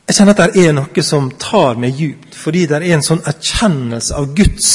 Jeg 0.08 0.15
kjenner 0.15 0.36
at 0.36 0.53
det 0.53 0.65
er 0.67 0.74
noe 0.75 1.03
som 1.03 1.29
tar 1.39 1.77
meg 1.79 1.96
djupt, 1.96 2.36
fordi 2.36 2.65
det 2.67 2.81
er 2.81 2.96
en 2.96 3.03
sånn 3.05 3.22
erkjennelse 3.27 4.15
av 4.20 4.34
Guds 4.36 4.72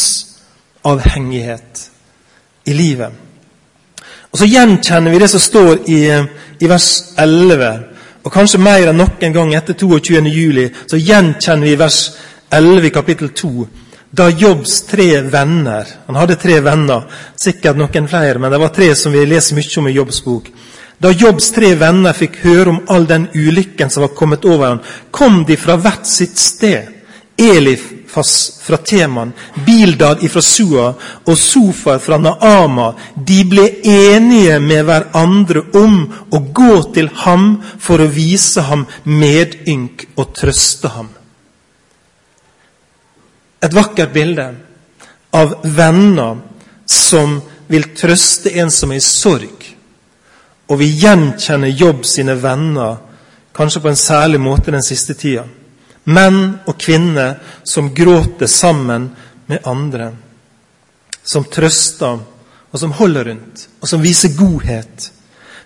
avhengighet 0.88 1.82
i 2.64 2.72
livet. 2.72 3.12
Og 4.32 4.38
Så 4.38 4.46
gjenkjenner 4.48 5.12
vi 5.12 5.18
det 5.18 5.28
som 5.30 5.40
står 5.40 5.84
i, 5.88 6.00
i 6.60 6.68
vers 6.68 6.88
11. 7.18 7.68
Og 8.24 8.32
kanskje 8.32 8.60
mer 8.60 8.88
enn 8.90 8.98
noen 9.00 9.32
gang 9.32 9.54
etter 9.54 9.76
22. 9.76 10.24
juli, 10.28 10.66
så 10.88 10.96
gjenkjenner 10.96 11.68
vi 11.68 11.78
vers 11.80 12.00
11 12.52 12.88
i 12.88 12.94
kapittel 12.96 13.30
2. 13.36 13.68
Da 14.16 14.30
Jobbs 14.30 14.82
tre 14.82 15.20
venner 15.20 15.86
Han 16.06 16.16
hadde 16.16 16.38
tre 16.40 16.60
venner, 16.64 17.02
sikkert 17.36 17.76
noen 17.76 18.06
flere, 18.08 18.40
men 18.40 18.52
det 18.52 18.60
var 18.62 18.72
tre 18.72 18.94
som 18.96 19.12
vi 19.12 19.26
leser 19.28 19.58
mye 19.58 19.80
om 19.80 19.88
i 19.90 19.92
Jobbs 19.92 20.22
bok. 20.24 20.46
Da 20.96 21.10
Jobbs 21.12 21.50
tre 21.52 21.74
venner 21.76 22.16
fikk 22.16 22.38
høre 22.46 22.72
om 22.72 22.78
all 22.88 23.04
den 23.10 23.26
ulykken 23.34 23.92
som 23.92 24.06
var 24.06 24.14
kommet 24.16 24.46
over 24.48 24.70
ham, 24.70 24.80
kom 25.10 25.42
de 25.44 25.58
fra 25.60 25.76
hvert 25.76 26.08
sitt 26.08 26.38
sted. 26.40 26.94
Elifas 27.36 28.32
fra 28.64 28.78
Teman, 28.80 29.34
Bildad 29.66 30.24
fra 30.32 30.40
Sua 30.40 30.86
og 31.26 31.36
Sofar 31.36 32.00
fra 32.00 32.16
Naama. 32.16 32.94
De 33.20 33.42
ble 33.44 33.66
enige 33.84 34.56
med 34.64 34.86
hverandre 34.88 35.66
om 35.76 36.00
å 36.32 36.40
gå 36.62 36.80
til 36.96 37.12
ham 37.26 37.50
for 37.76 38.00
å 38.00 38.08
vise 38.08 38.64
ham 38.70 38.88
medynk 39.04 40.08
og 40.16 40.32
trøste 40.40 40.96
ham. 40.96 41.15
Et 43.62 43.74
vakkert 43.74 44.12
bilde 44.12 44.50
av 45.32 45.56
venner 45.64 46.42
som 46.86 47.40
vil 47.66 47.88
trøste 47.96 48.52
en 48.60 48.70
som 48.70 48.92
er 48.92 49.00
i 49.00 49.04
sorg 49.04 49.66
og 50.66 50.78
vi 50.80 50.88
gjenkjenner 51.00 51.70
Jobb 51.70 52.04
sine 52.06 52.34
venner 52.42 52.96
kanskje 53.56 53.82
på 53.82 53.90
en 53.90 53.98
særlig 53.98 54.40
måte 54.42 54.74
den 54.74 54.84
siste 54.84 55.14
tida. 55.14 55.44
Menn 56.04 56.58
og 56.66 56.76
kvinner 56.78 57.38
som 57.64 57.92
gråter 57.94 58.50
sammen 58.50 59.10
med 59.46 59.66
andre. 59.66 60.10
Som 61.24 61.46
trøster, 61.50 62.18
og 62.70 62.80
som 62.80 62.92
holder 62.92 63.30
rundt, 63.30 63.68
og 63.80 63.88
som 63.88 64.02
viser 64.02 64.34
godhet. 64.36 65.10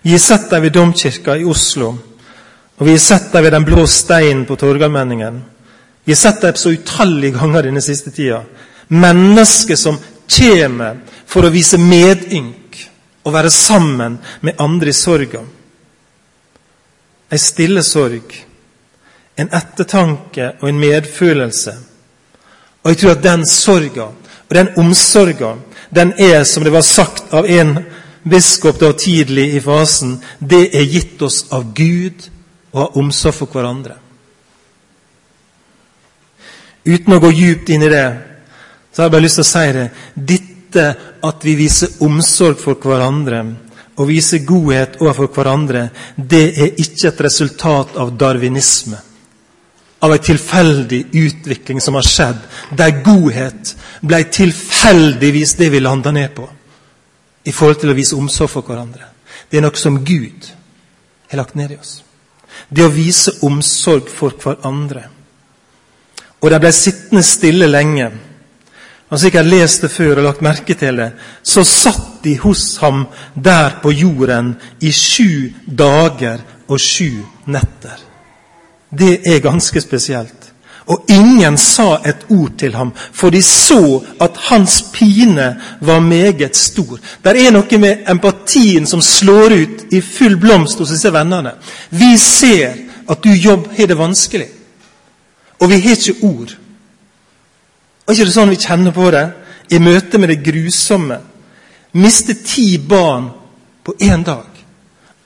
Vi 0.01 0.13
har 0.13 0.21
sett 0.21 0.49
dem 0.49 0.63
ved 0.63 0.73
Domkirka 0.73 1.35
i 1.37 1.45
Oslo, 1.45 1.89
og 2.77 2.85
vi 2.87 2.95
har 2.95 3.03
sett 3.03 3.33
dem 3.33 3.43
ved 3.43 3.51
Den 3.51 3.65
blå 3.65 3.85
steinen 3.85 4.45
på 4.45 4.55
Torgallmenningen. 4.55 5.41
Vi 6.03 6.11
har 6.11 6.17
sett 6.17 6.41
det 6.41 6.57
så 6.57 6.71
utallige 6.71 7.37
ganger 7.37 7.63
denne 7.63 7.81
siste 7.81 8.11
tida. 8.11 8.43
Mennesker 8.87 9.75
som 9.75 9.99
kommer 10.37 10.97
for 11.25 11.45
å 11.45 11.53
vise 11.53 11.77
medynk 11.77 12.79
og 13.23 13.35
være 13.35 13.51
sammen 13.53 14.17
med 14.41 14.59
andre 14.59 14.89
i 14.89 14.97
sorga. 14.97 15.43
Ei 17.31 17.39
stille 17.39 17.83
sorg, 17.85 18.33
en 19.37 19.53
ettertanke 19.55 20.55
og 20.59 20.67
en 20.69 20.81
medfølelse. 20.81 21.75
Og 22.81 22.91
jeg 22.91 22.99
tror 22.99 23.15
at 23.15 23.23
den 23.23 23.45
sorga 23.47 24.09
og 24.09 24.55
den 24.57 24.73
omsorga, 24.77 25.53
den 25.95 26.13
er, 26.17 26.43
som 26.43 26.63
det 26.63 26.73
var 26.73 26.83
sagt 26.83 27.31
av 27.33 27.45
en 27.45 27.77
biskop 28.27 28.81
da 28.81 28.91
tidlig 28.91 29.53
i 29.55 29.61
fasen, 29.63 30.17
det 30.39 30.65
er 30.75 30.89
gitt 30.91 31.21
oss 31.21 31.45
av 31.55 31.69
Gud 31.77 32.25
å 32.73 32.81
ha 32.81 32.87
omsorg 32.99 33.37
for 33.37 33.53
hverandre. 33.53 34.00
Uten 36.85 37.13
å 37.13 37.21
gå 37.21 37.31
djupt 37.31 37.69
inn 37.69 37.83
i 37.85 37.91
det, 37.91 38.05
så 38.91 39.01
har 39.01 39.09
jeg 39.09 39.13
bare 39.15 39.25
lyst 39.25 39.37
til 39.39 39.45
å 39.45 39.51
si 39.51 39.73
det. 39.75 39.87
Dette 40.15 40.85
at 41.27 41.45
vi 41.45 41.55
viser 41.59 41.99
omsorg 42.05 42.59
for 42.61 42.79
hverandre 42.81 43.43
og 43.99 44.07
viser 44.09 44.45
godhet 44.47 44.97
overfor 45.01 45.29
hverandre, 45.35 45.89
det 46.15 46.45
er 46.57 46.79
ikke 46.81 47.11
et 47.11 47.23
resultat 47.27 47.97
av 48.01 48.13
darwinisme. 48.17 48.97
Av 50.01 50.13
en 50.15 50.23
tilfeldig 50.25 51.03
utvikling 51.13 51.81
som 51.83 51.99
har 51.99 52.07
skjedd, 52.07 52.39
der 52.73 53.03
godhet 53.05 53.75
ble 54.01 54.23
tilfeldigvis 54.33 55.53
det 55.59 55.69
vi 55.69 55.83
landa 55.83 56.13
ned 56.15 56.33
på 56.33 56.47
i 57.45 57.53
forhold 57.53 57.81
til 57.81 57.93
å 57.93 57.97
vise 57.97 58.17
omsorg 58.17 58.49
for 58.49 58.65
hverandre. 58.65 59.05
Det 59.49 59.59
er 59.59 59.65
noe 59.65 59.77
som 59.77 59.99
Gud 60.05 60.49
har 61.29 61.41
lagt 61.41 61.57
ned 61.59 61.75
i 61.75 61.77
oss. 61.77 61.99
Det 62.69 62.85
å 62.85 62.93
vise 62.93 63.37
omsorg 63.45 64.09
for 64.09 64.33
hverandre. 64.41 65.05
Og 66.41 66.49
de 66.51 66.59
ble 66.59 66.71
sittende 66.73 67.23
stille 67.23 67.67
lenge 67.69 68.11
har 69.11 69.17
sikkert 69.19 69.45
lest 69.51 69.81
det 69.83 69.91
før 69.91 70.21
og 70.21 70.23
lagt 70.23 70.43
merke 70.45 70.75
til 70.79 71.01
det, 71.01 71.09
så 71.43 71.65
satt 71.67 72.21
de 72.23 72.37
hos 72.39 72.77
ham 72.79 73.03
der 73.35 73.81
på 73.83 73.91
jorden 73.91 74.53
i 74.79 74.91
sju 74.95 75.51
dager 75.67 76.39
og 76.71 76.79
sju 76.79 77.19
netter. 77.51 77.97
Det 78.87 79.19
er 79.27 79.43
ganske 79.43 79.81
spesielt. 79.83 80.47
Og 80.87 81.11
ingen 81.11 81.57
sa 81.59 81.99
et 82.07 82.23
ord 82.31 82.55
til 82.59 82.73
ham, 82.75 82.93
for 82.95 83.29
de 83.29 83.41
så 83.43 83.99
at 84.21 84.39
hans 84.47 84.79
pine 84.93 85.49
var 85.81 85.99
meget 85.99 86.55
stor. 86.55 86.97
Det 87.23 87.35
er 87.35 87.51
noe 87.51 87.79
med 87.83 88.07
empatien 88.09 88.87
som 88.87 89.03
slår 89.03 89.57
ut 89.59 89.85
i 89.91 90.01
full 90.01 90.39
blomst 90.39 90.79
hos 90.79 90.95
disse 90.95 91.11
vennene. 91.11 91.51
Vi 91.91 92.15
ser 92.17 92.79
at 93.11 93.23
du 93.23 93.29
jobb 93.29 93.67
har 93.77 93.91
det 93.91 93.99
vanskelig, 93.99 94.47
og 95.61 95.69
vi 95.69 95.79
har 95.81 95.95
ikke 95.95 96.25
ord. 96.25 96.55
Og 98.05 98.13
ikke 98.13 98.25
det 98.25 98.33
sånn 98.33 98.51
vi 98.51 98.59
kjenner 98.59 98.95
på 98.95 99.11
det 99.13 99.25
i 99.71 99.79
møte 99.79 100.19
med 100.19 100.33
det 100.33 100.41
grusomme? 100.43 101.19
Miste 102.01 102.33
ti 102.41 102.77
barn 102.77 103.29
på 103.85 103.93
én 104.01 104.23
dag. 104.25 104.47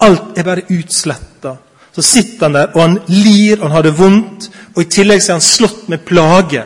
Alt 0.04 0.38
er 0.38 0.44
bare 0.44 0.68
utsletta. 0.76 1.56
Så 1.96 2.04
sitter 2.04 2.46
han 2.46 2.58
der, 2.58 2.72
og 2.76 2.82
han 2.82 2.98
lir, 3.08 3.62
og 3.62 3.70
han 3.70 3.76
har 3.78 3.86
det 3.88 3.96
vondt. 3.98 4.50
Og 4.76 4.82
i 4.84 4.90
tillegg 4.92 5.24
er 5.24 5.38
han 5.38 5.44
slått 5.44 5.88
med 5.88 6.04
plage 6.04 6.66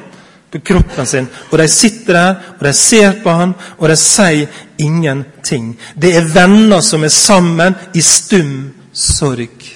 på 0.50 0.62
kroppen 0.66 1.06
sin. 1.06 1.28
Og 1.52 1.58
de 1.62 1.68
sitter 1.70 2.18
der, 2.18 2.36
og 2.58 2.66
de 2.66 2.74
ser 2.74 3.20
på 3.24 3.36
han, 3.38 3.54
og 3.78 3.90
de 3.90 3.98
sier 4.02 4.48
ingenting. 4.82 5.76
Det 5.94 6.16
er 6.18 6.32
venner 6.34 6.82
som 6.82 7.06
er 7.06 7.14
sammen 7.14 7.78
i 7.94 8.02
stum 8.02 8.72
sorg. 8.94 9.68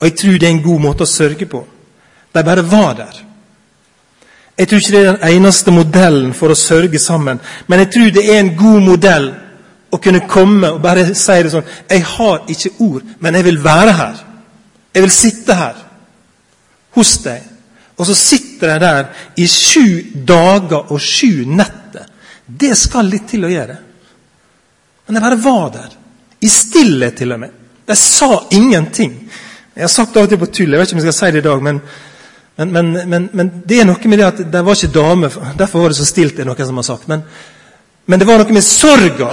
Og 0.00 0.08
jeg 0.08 0.16
tror 0.18 0.38
det 0.40 0.48
er 0.48 0.56
en 0.56 0.64
god 0.64 0.82
måte 0.88 1.06
å 1.06 1.14
sørge 1.14 1.46
på. 1.46 1.62
De 2.32 2.44
bare 2.44 2.62
var 2.70 2.94
der. 2.94 3.20
Jeg 4.58 4.68
tror 4.68 4.78
ikke 4.78 4.92
det 4.92 5.00
er 5.06 5.16
den 5.16 5.36
eneste 5.36 5.72
modellen 5.72 6.32
for 6.36 6.52
å 6.52 6.58
sørge 6.58 6.98
sammen. 7.00 7.40
Men 7.66 7.80
jeg 7.80 7.90
tror 7.94 8.10
det 8.14 8.24
er 8.28 8.40
en 8.40 8.56
god 8.56 8.82
modell 8.84 9.30
å 9.90 9.98
kunne 9.98 10.26
komme 10.28 10.74
og 10.74 10.82
bare 10.84 11.06
si 11.18 11.36
det 11.42 11.50
sånn 11.50 11.70
Jeg 11.88 12.04
har 12.06 12.42
ikke 12.52 12.74
ord, 12.84 13.06
men 13.18 13.38
jeg 13.38 13.46
vil 13.48 13.62
være 13.64 13.94
her. 13.96 14.18
Jeg 14.94 15.06
vil 15.06 15.14
sitte 15.14 15.56
her 15.56 15.78
hos 16.98 17.14
deg. 17.24 17.46
Og 17.96 18.06
så 18.08 18.16
sitter 18.16 18.74
jeg 18.74 18.82
der 18.84 19.08
i 19.36 19.46
sju 19.48 19.86
dager 20.26 20.92
og 20.92 21.00
sju 21.00 21.46
netter. 21.46 22.06
Det 22.46 22.74
skal 22.78 23.08
litt 23.08 23.28
til 23.30 23.44
å 23.46 23.52
gjøre. 23.52 23.76
Men 25.06 25.18
jeg 25.18 25.24
bare 25.24 25.40
var 25.42 25.72
der. 25.74 25.96
I 26.40 26.48
stillhet, 26.48 27.16
til 27.18 27.32
og 27.34 27.40
med. 27.42 27.56
De 27.86 27.96
sa 27.96 28.30
ingenting. 28.56 29.16
Jeg 29.74 29.84
har 29.84 29.92
sagt 29.92 30.14
det 30.14 30.20
av 30.22 30.28
og 30.28 30.32
til 30.32 30.40
på 30.40 30.48
tull, 30.52 30.72
jeg 30.72 30.80
vet 30.80 30.88
ikke 30.88 30.96
om 30.96 31.02
jeg 31.02 31.12
skal 31.12 31.18
si 31.18 31.32
det 31.34 31.42
i 31.42 31.48
dag, 31.48 31.62
men 31.62 31.80
men, 32.60 32.72
men, 32.92 33.08
men, 33.08 33.28
men, 33.32 33.50
det 33.64 33.78
er 33.80 33.86
noe 33.88 34.10
med 34.12 34.20
det 34.20 34.26
at 34.26 34.40
det 34.52 34.60
var 34.66 34.76
ikke 34.76 34.92
dame, 34.92 35.30
derfor 35.56 35.80
var 35.80 35.92
det 35.92 35.96
så 35.96 36.08
stilt, 36.08 36.34
det 36.36 36.44
er 36.44 36.50
noen 36.50 36.66
som 36.68 36.80
har 36.80 36.86
sagt. 36.90 37.06
Men, 37.08 38.18
det 38.20 38.26
var 38.28 38.42
noe 38.42 38.52
med 38.52 38.66
sorga, 38.66 39.30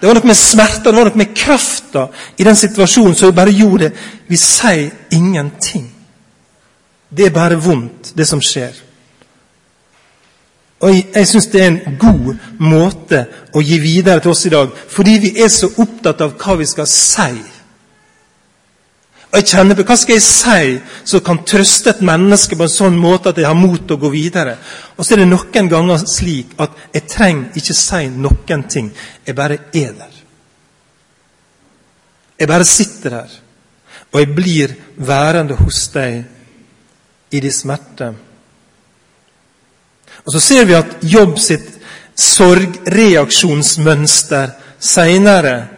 det 0.00 0.08
var 0.08 0.18
noe 0.18 0.28
med 0.28 0.36
smerta, 0.36 0.90
det 0.90 0.98
var 0.98 1.08
noe 1.08 1.22
med 1.22 1.32
krafta 1.36 2.04
i 2.36 2.44
den 2.44 2.58
situasjonen 2.60 3.16
som 3.16 3.32
bare 3.36 3.54
gjorde 3.56 3.88
det. 3.88 4.04
Vi 4.28 4.36
sier 4.36 4.90
ingenting. 5.16 5.88
Det 7.08 7.26
er 7.26 7.34
bare 7.34 7.56
vondt, 7.56 8.12
det 8.16 8.28
som 8.28 8.42
skjer. 8.44 8.76
Og 10.80 10.92
Jeg, 10.94 11.06
jeg 11.14 11.28
syns 11.28 11.48
det 11.52 11.62
er 11.62 11.70
en 11.70 11.96
god 12.00 12.36
måte 12.60 13.24
å 13.56 13.64
gi 13.64 13.80
videre 13.82 14.20
til 14.20 14.32
oss 14.32 14.46
i 14.48 14.52
dag, 14.52 14.68
fordi 14.88 15.16
vi 15.24 15.32
er 15.40 15.48
så 15.52 15.72
opptatt 15.80 16.20
av 16.24 16.36
hva 16.40 16.56
vi 16.60 16.68
skal 16.68 16.88
si. 16.88 17.32
Og 19.30 19.38
jeg 19.38 19.46
kjenner 19.52 19.76
på 19.78 19.84
Hva 19.86 19.94
skal 19.98 20.16
jeg 20.16 20.26
si 20.26 20.70
som 21.06 21.22
kan 21.22 21.44
trøste 21.46 21.90
et 21.92 22.06
menneske 22.06 22.56
på 22.58 22.64
en 22.66 22.72
sånn 22.72 22.96
måte 22.98 23.30
at 23.30 23.38
jeg 23.38 23.46
har 23.46 23.58
mot 23.58 23.78
til 23.78 23.94
å 23.94 24.02
gå 24.02 24.10
videre? 24.10 24.56
Og 24.96 25.06
så 25.06 25.14
er 25.14 25.18
det 25.22 25.30
noen 25.30 25.68
ganger 25.70 25.98
slik 26.02 26.48
at 26.58 26.70
jeg 26.94 27.02
trenger 27.12 27.58
ikke 27.60 27.74
si 27.78 28.02
noen 28.10 28.62
ting. 28.66 28.88
Jeg 29.26 29.34
bare 29.38 29.58
er 29.70 29.92
der. 30.00 30.14
Jeg 32.40 32.48
bare 32.48 32.64
sitter 32.66 33.10
der. 33.20 33.30
Og 34.10 34.18
jeg 34.18 34.34
blir 34.34 34.74
værende 34.96 35.54
hos 35.60 35.88
deg 35.94 36.24
i 37.30 37.40
din 37.40 37.52
smerte. 37.54 38.14
Og 40.26 40.32
Så 40.32 40.40
ser 40.40 40.64
vi 40.66 40.74
at 40.74 40.96
Jobb 41.02 41.38
sitt 41.38 41.80
sorgreaksjonsmønster 42.18 44.50
seinere 44.80 45.68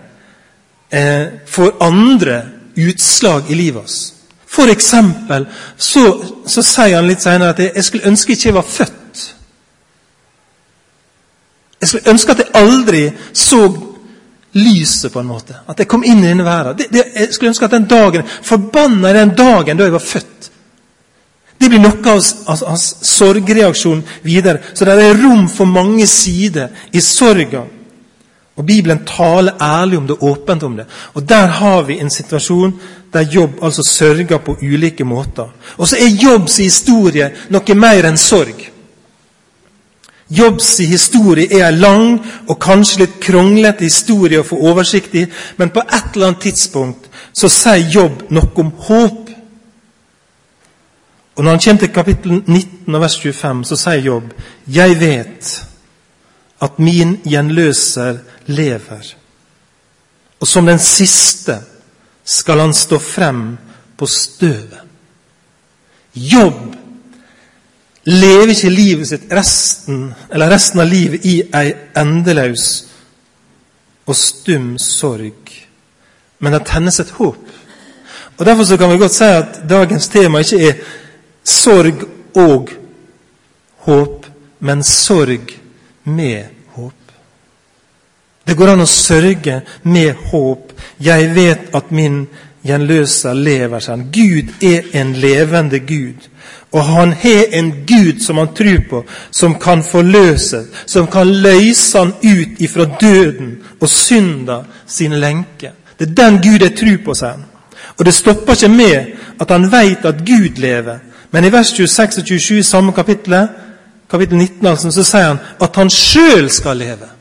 eh, 0.90 1.26
får 1.46 1.76
andre 1.84 2.61
utslag 2.76 3.50
i 3.50 3.54
livet 3.54 3.82
vårt. 3.82 4.18
For 4.52 4.68
eksempel 4.68 5.46
så, 5.76 6.02
så 6.46 6.62
sier 6.62 6.98
han 6.98 7.08
litt 7.08 7.24
senere 7.24 7.54
at 7.54 7.62
jeg, 7.62 7.72
jeg 7.76 7.84
skulle 7.84 8.10
ønske 8.10 8.34
ikke 8.34 8.48
jeg 8.50 8.56
var 8.58 8.68
født. 8.68 9.22
Jeg 11.80 11.88
skulle 11.88 12.12
ønske 12.12 12.34
at 12.34 12.42
jeg 12.44 12.54
aldri 12.60 13.02
så 13.32 13.62
lyset, 14.52 15.12
på 15.12 15.20
en 15.20 15.26
måte. 15.26 15.56
At 15.68 15.80
jeg 15.80 15.88
kom 15.88 16.04
inn 16.04 16.20
i 16.20 16.28
denne 16.28 16.44
verden. 16.44 16.76
Det, 16.78 16.90
det, 16.92 17.04
jeg 17.16 17.32
skulle 17.32 17.54
ønske 17.54 17.64
at 17.64 17.74
den 17.74 17.88
dagen, 17.88 18.28
Forbanna 18.44 19.12
den 19.16 19.34
dagen 19.36 19.80
da 19.80 19.88
jeg 19.88 19.96
var 19.96 20.04
født. 20.04 20.50
Det 21.62 21.70
blir 21.70 21.80
noe 21.80 22.12
av 22.12 22.64
hans, 22.66 22.86
sorgreaksjon 23.06 24.02
videre. 24.26 24.60
Så 24.74 24.84
det 24.84 24.98
er 24.98 25.20
rom 25.22 25.46
for 25.48 25.70
mange 25.70 26.06
sider 26.10 26.74
i 26.92 27.00
sorga. 27.00 27.64
Og 28.56 28.66
Bibelen 28.66 29.04
taler 29.06 29.62
ærlig 29.62 29.98
om 29.98 30.06
det, 30.06 30.16
åpent 30.20 30.62
om 30.62 30.76
det. 30.76 30.86
Og 31.14 31.28
Der 31.28 31.46
har 31.46 31.82
vi 31.82 32.00
en 32.00 32.10
situasjon 32.10 32.80
der 33.12 33.20
Jobb 33.20 33.50
altså 33.62 33.82
sørger 33.82 34.38
på 34.38 34.56
ulike 34.62 35.04
måter. 35.04 35.48
Og 35.76 35.88
så 35.88 35.96
er 35.96 36.08
Jobbs 36.24 36.56
historie 36.56 37.30
noe 37.50 37.74
mer 37.74 38.08
enn 38.08 38.16
sorg. 38.16 38.68
Jobbs 40.30 40.78
historie 40.78 41.60
er 41.60 41.68
en 41.68 41.78
lang 41.78 42.20
og 42.48 42.60
kanskje 42.60 43.02
litt 43.02 43.18
kronglete 43.20 43.84
historie 43.84 44.40
å 44.40 44.46
få 44.48 44.56
oversikt 44.56 45.14
i, 45.14 45.26
men 45.56 45.70
på 45.70 45.80
et 45.80 46.14
eller 46.14 46.30
annet 46.30 46.46
tidspunkt 46.46 47.10
så 47.36 47.48
sier 47.52 47.90
Jobb 47.92 48.30
noe 48.30 48.48
om 48.56 48.72
håp. 48.88 49.28
Og 51.36 51.44
Når 51.44 51.50
han 51.50 51.60
kommer 51.60 51.80
til 51.80 51.92
kapittel 51.92 52.42
19 52.46 53.00
vers 53.00 53.18
25, 53.20 53.64
så 53.64 53.76
sier 53.76 54.04
Jobb, 54.04 54.32
'Jeg 54.66 55.00
vet 55.00 55.71
at 56.62 56.78
min 56.78 57.18
gjenløser 57.24 58.22
lever.' 58.46 59.14
Og 60.40 60.48
som 60.48 60.66
den 60.66 60.78
siste 60.78 61.60
skal 62.24 62.58
han 62.58 62.74
stå 62.74 62.98
frem 62.98 63.58
på 63.98 64.06
støvet. 64.06 64.80
Jobb 66.14 66.74
lever 68.04 68.50
ikke 68.50 68.70
livet 68.70 69.08
sitt 69.08 69.30
resten, 69.32 70.10
eller 70.32 70.50
resten 70.50 70.82
av 70.82 70.90
livet 70.90 71.24
i 71.24 71.36
ei 71.54 71.72
endeløs 71.96 72.66
og 74.06 74.18
stum 74.18 74.74
sorg, 74.82 75.52
men 76.42 76.56
det 76.56 76.64
tennes 76.66 76.98
et 77.00 77.14
håp. 77.18 77.44
Og 78.38 78.46
Derfor 78.46 78.76
kan 78.76 78.90
vi 78.90 78.98
godt 78.98 79.14
si 79.14 79.24
at 79.24 79.60
dagens 79.70 80.08
tema 80.08 80.42
ikke 80.42 80.68
er 80.68 80.80
sorg 81.44 82.02
og 82.34 82.72
håp, 83.86 84.26
men 84.60 84.82
sorg 84.82 85.52
med. 86.04 86.61
Det 88.52 88.58
går 88.58 88.68
an 88.68 88.84
å 88.84 88.86
sørge 88.90 89.62
med 89.88 90.18
håp. 90.28 90.72
Jeg 91.00 91.30
vet 91.32 91.70
at 91.72 91.86
min 91.88 92.26
gjenløser 92.68 93.32
lever 93.32 93.80
seg. 93.80 94.02
Gud 94.12 94.50
er 94.68 94.90
en 95.00 95.14
levende 95.16 95.78
Gud. 95.88 96.26
Og 96.76 96.84
han 96.84 97.14
har 97.22 97.54
en 97.56 97.70
Gud 97.88 98.20
som 98.20 98.36
han 98.36 98.50
tror 98.52 98.82
på, 98.90 99.00
som 99.30 99.54
kan 99.60 99.80
forløse, 99.80 100.66
som 100.84 101.08
kan 101.08 101.32
løse 101.32 101.96
han 101.98 102.12
ut 102.20 102.60
ifra 102.60 102.84
døden 103.00 103.54
og 103.80 103.88
synda 103.88 104.58
sine 104.84 105.16
lenker. 105.16 105.72
Det 105.96 106.10
er 106.10 106.14
den 106.20 106.36
Gud 106.44 106.66
jeg 106.66 106.76
tror 106.76 107.00
på, 107.06 107.16
sier 107.16 107.32
han. 107.38 107.48
Og 107.96 108.04
det 108.04 108.14
stopper 108.18 108.52
ikke 108.52 108.68
med 108.68 109.16
at 109.40 109.56
han 109.56 109.64
vet 109.72 110.04
at 110.12 110.20
Gud 110.28 110.60
lever. 110.60 111.00
Men 111.32 111.48
i 111.48 111.54
vers 111.56 111.72
26 111.72 112.20
og 112.20 112.28
27 112.36 112.58
i 112.58 112.68
samme 112.74 112.92
kapittel, 112.92 113.48
kapittel 114.10 114.36
19, 114.36 114.66
altså, 114.66 114.92
så 114.92 115.08
sier 115.08 115.28
han 115.30 115.42
at 115.56 115.80
han 115.80 115.96
sjøl 115.96 116.52
skal 116.52 116.84
leve. 116.84 117.12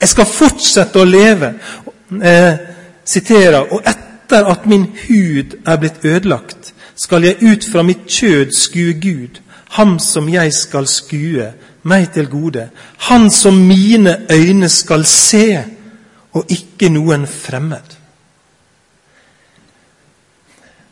Jeg 0.00 0.08
skal 0.08 0.26
fortsette 0.26 1.00
å 1.00 1.08
leve. 1.08 1.54
Eh, 2.10 2.54
siterer, 3.04 3.72
og 3.72 3.82
etter 3.86 4.46
at 4.50 4.66
min 4.66 4.86
hud 5.06 5.58
er 5.66 5.78
blitt 5.80 6.04
ødelagt, 6.04 6.72
skal 6.96 7.24
jeg 7.24 7.42
ut 7.42 7.64
fra 7.72 7.82
mitt 7.82 8.06
kjød 8.08 8.52
skue 8.56 8.94
Gud, 9.00 9.40
ham 9.76 9.98
som 9.98 10.28
jeg 10.28 10.52
skal 10.54 10.88
skue, 10.90 11.52
meg 11.82 12.10
til 12.12 12.28
gode, 12.28 12.68
han 13.08 13.30
som 13.30 13.56
mine 13.56 14.18
øyne 14.30 14.68
skal 14.68 15.06
se, 15.08 15.64
og 16.32 16.50
ikke 16.52 16.90
noen 16.92 17.26
fremmed. 17.26 17.96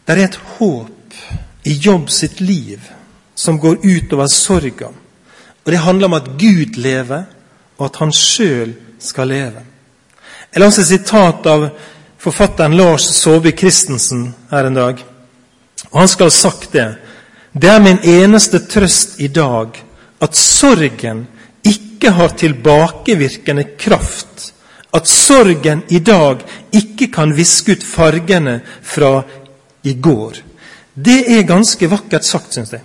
Det 0.06 0.16
er 0.16 0.24
et 0.24 0.40
håp 0.56 1.18
i 1.68 1.74
Jobb 1.76 2.08
sitt 2.10 2.40
liv 2.40 2.80
som 3.34 3.58
går 3.60 3.84
utover 3.84 4.26
sorga. 4.32 4.88
Og 5.64 5.72
det 5.72 5.78
handler 5.84 6.08
om 6.08 6.16
at 6.16 6.30
Gud 6.40 6.80
lever, 6.80 7.26
og 7.78 7.86
at 7.86 8.00
han 8.02 8.12
sjøl 8.12 8.74
skal 9.00 9.30
leve. 9.30 9.62
Jeg 10.52 10.62
las 10.62 10.78
et 10.78 10.88
sitat 10.90 11.46
av 11.46 11.68
forfatteren 12.18 12.76
Lars 12.76 13.06
Saabye 13.14 13.56
Christensen 13.56 14.32
her 14.50 14.66
en 14.66 14.78
dag. 14.78 15.02
Og 15.90 16.00
Han 16.00 16.08
skal 16.08 16.26
ha 16.26 16.34
sagt 16.34 16.72
det. 16.72 16.88
Det 17.52 17.70
er 17.70 17.80
min 17.80 18.00
eneste 18.02 18.60
trøst 18.66 19.20
i 19.20 19.28
dag 19.28 19.78
at 20.20 20.36
sorgen 20.36 21.26
ikke 21.64 22.10
har 22.10 22.28
tilbakevirkende 22.28 23.64
kraft. 23.78 24.52
At 24.94 25.08
sorgen 25.08 25.82
i 25.88 25.98
dag 25.98 26.42
ikke 26.72 27.10
kan 27.12 27.36
viske 27.36 27.72
ut 27.72 27.84
fargene 27.84 28.60
fra 28.82 29.22
i 29.84 29.94
går. 29.94 30.42
Det 30.94 31.20
er 31.38 31.46
ganske 31.46 31.90
vakkert 31.90 32.24
sagt, 32.24 32.54
syns 32.54 32.72
jeg. 32.72 32.82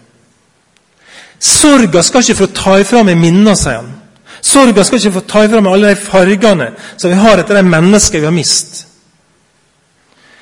Sorga 1.40 2.04
skal 2.04 2.22
ikke 2.22 2.40
få 2.44 2.48
ta 2.56 2.78
ifra 2.80 3.02
meg 3.04 3.18
minner, 3.20 3.56
sier 3.58 3.82
han. 3.82 4.03
Sorga 4.44 4.84
skal 4.84 5.00
ikke 5.00 5.16
få 5.18 5.24
ta 5.28 5.44
ifra 5.46 5.62
meg 5.64 5.74
alle 5.74 5.94
de 5.94 6.04
fargene 6.04 6.72
som 6.98 7.12
vi 7.12 7.20
har 7.20 7.40
etter 7.40 7.60
de 7.60 7.64
menneskene 7.64 8.24
vi 8.26 8.28
har 8.28 8.36
mist. 8.36 8.82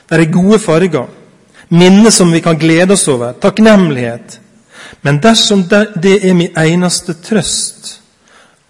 Det 0.09 0.17
er 0.17 0.33
gode 0.33 0.57
farger, 0.59 1.05
minner 1.69 2.11
som 2.11 2.31
vi 2.33 2.41
kan 2.43 2.57
glede 2.59 2.97
oss 2.97 3.07
over, 3.07 3.37
takknemlighet. 3.39 4.39
Men 5.01 5.21
dersom 5.21 5.63
det 5.69 6.17
er 6.17 6.33
min 6.33 6.57
eneste 6.57 7.13
trøst 7.23 8.01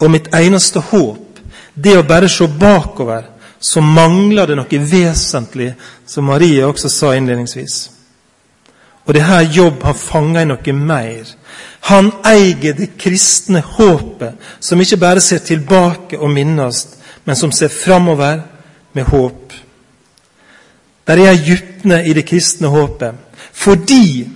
og 0.01 0.11
mitt 0.11 0.27
eneste 0.35 0.83
håp, 0.91 1.39
det 1.73 1.95
å 1.97 2.05
bare 2.05 2.29
se 2.29 2.47
bakover, 2.47 3.23
så 3.61 3.81
mangler 3.81 4.49
det 4.49 4.57
noe 4.57 4.83
vesentlig, 4.91 5.71
som 6.05 6.27
Marie 6.27 6.65
også 6.65 6.89
sa 6.89 7.13
innledningsvis. 7.15 7.77
Og 9.05 9.13
det 9.13 9.23
her 9.25 9.41
jobb 9.41 9.83
har 9.83 9.97
fanga 9.97 10.41
i 10.41 10.49
noe 10.49 10.73
mer. 10.77 11.29
Han 11.89 12.11
eier 12.27 12.75
det 12.77 12.91
kristne 13.01 13.63
håpet, 13.65 14.37
som 14.59 14.81
ikke 14.81 14.99
bare 15.01 15.21
ser 15.21 15.41
tilbake 15.45 16.19
og 16.19 16.29
minnes, 16.29 16.83
men 17.25 17.35
som 17.35 17.51
ser 17.51 17.73
framover 17.73 18.43
med 18.93 19.09
håp. 19.09 19.53
Der 21.07 21.17
er 21.17 21.39
dypne 21.47 22.03
i 22.05 22.13
det 22.13 22.27
kristne 22.29 22.69
håpet. 22.69 23.17
Fordi 23.51 24.29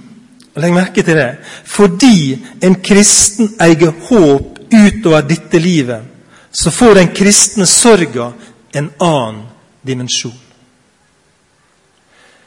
Legg 0.56 0.71
merke 0.73 1.04
til 1.04 1.17
det. 1.19 1.38
Fordi 1.67 2.45
en 2.63 2.78
kristen 2.84 3.49
eier 3.62 3.91
håp 4.08 4.60
utover 4.71 5.25
dette 5.28 5.60
livet, 5.60 6.04
så 6.51 6.71
får 6.71 6.95
den 6.95 7.12
kristne 7.15 7.67
sorga 7.67 8.30
en 8.75 8.89
annen 9.04 9.41
dimensjon. 9.84 10.38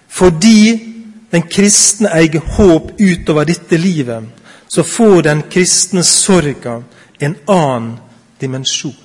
Fordi 0.08 0.94
den 1.30 1.44
kristne 1.48 2.12
eier 2.16 2.40
håp 2.56 2.94
utover 3.00 3.44
dette 3.48 3.76
livet, 3.76 4.24
så 4.68 4.84
får 4.84 5.22
den 5.22 5.42
kristne 5.50 6.04
sorga 6.04 6.82
en 7.18 7.36
annen 7.46 7.96
dimensjon. 8.40 8.96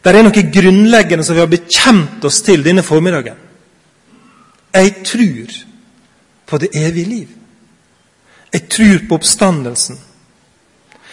Det 0.00 0.12
er 0.16 0.24
noe 0.24 0.44
grunnleggende 0.52 1.24
som 1.24 1.36
vi 1.36 1.42
har 1.42 1.50
bekjent 1.50 2.24
oss 2.24 2.40
til 2.44 2.62
denne 2.64 2.82
formiddagen. 2.82 3.36
Jeg 4.72 4.94
tror 5.04 5.56
på 6.46 6.58
det 6.58 6.70
evige 6.74 7.08
liv. 7.08 7.28
Jeg 8.52 8.68
tror 8.68 9.02
på 9.08 9.18
oppstandelsen. 9.18 9.98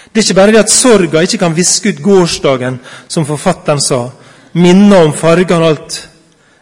Det 0.07 0.21
er 0.21 0.25
ikke 0.25 0.39
bare 0.39 0.53
det 0.55 0.63
at 0.63 0.71
sorga 0.71 1.21
ikke 1.21 1.37
kan 1.37 1.55
viske 1.55 1.89
ut 1.89 2.01
gårsdagen, 2.01 2.79
som 3.07 3.25
forfatteren 3.27 3.81
sa, 3.81 4.07
minner 4.53 5.03
om 5.03 5.13
fargene 5.13 5.65
og 5.65 5.69
alt. 5.69 5.97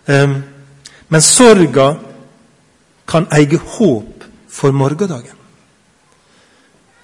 Um, 0.07 0.35
men 1.07 1.21
sorga 1.21 1.95
kan 3.05 3.27
eie 3.31 3.57
håp 3.57 4.23
for 4.49 4.71
morgendagen. 4.71 5.35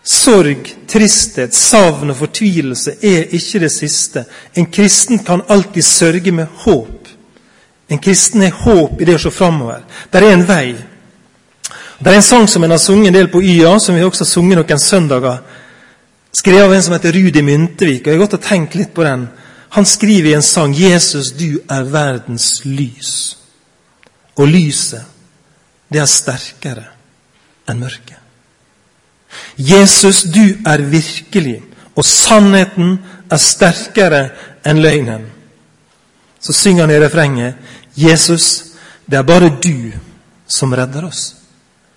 Sorg, 0.03 0.65
tristhet, 0.89 1.53
savn 1.53 2.09
og 2.09 2.17
fortvilelse 2.17 2.95
er 3.05 3.35
ikke 3.37 3.59
det 3.61 3.69
siste. 3.71 4.23
En 4.57 4.65
kristen 4.73 5.21
kan 5.25 5.43
alltid 5.49 5.85
sørge 5.85 6.31
med 6.31 6.47
håp. 6.63 7.07
En 7.89 7.99
kristen 7.99 8.41
har 8.41 8.55
håp 8.63 9.01
i 9.01 9.05
det 9.05 9.19
å 9.19 9.21
se 9.21 9.31
framover. 9.31 9.83
Det 10.09 10.21
er 10.21 10.33
en 10.33 10.47
vei. 10.47 10.71
Det 11.99 12.09
er 12.09 12.17
en 12.17 12.25
sang 12.25 12.47
som 12.49 12.63
en 12.63 12.73
har 12.73 12.81
sunget 12.81 13.11
en 13.11 13.19
del 13.19 13.29
på 13.29 13.43
YA, 13.43 13.75
som 13.79 13.95
vi 13.95 14.03
også 14.03 14.23
har 14.23 14.31
sunget 14.31 14.57
noen 14.57 14.81
søndager. 14.81 15.43
Skrevet 16.33 16.65
av 16.65 16.73
en 16.73 16.83
som 16.83 16.95
heter 16.95 17.13
Rudi 17.13 17.43
Myntevik. 17.45 18.01
og 18.01 18.07
Jeg 18.07 18.17
har 18.17 18.23
gått 18.25 18.39
og 18.39 18.47
tenkt 18.47 18.75
litt 18.75 18.93
på 18.95 19.03
den. 19.05 19.27
Han 19.75 19.85
skriver 19.85 20.29
i 20.29 20.33
en 20.33 20.41
sang 20.41 20.73
'Jesus, 20.73 21.31
du 21.31 21.59
er 21.69 21.83
verdens 21.83 22.61
lys'. 22.65 23.40
Og 24.39 24.47
lyset, 24.47 25.03
det 25.91 25.99
er 25.99 26.09
sterkere 26.09 26.85
enn 27.69 27.81
mørket. 27.81 28.17
Jesus, 29.57 30.23
du 30.23 30.57
er 30.67 30.83
virkelig, 30.91 31.61
og 31.95 32.05
sannheten 32.05 32.97
er 33.31 33.39
sterkere 33.39 34.23
enn 34.67 34.81
løgnen. 34.83 35.27
Så 36.41 36.53
synger 36.53 36.87
han 36.87 36.95
i 36.95 36.99
refrenget 37.03 37.55
Jesus, 37.95 38.73
det 39.05 39.19
er 39.19 39.27
bare 39.27 39.51
du 39.63 39.91
som 40.47 40.73
redder 40.73 41.05
oss. 41.05 41.35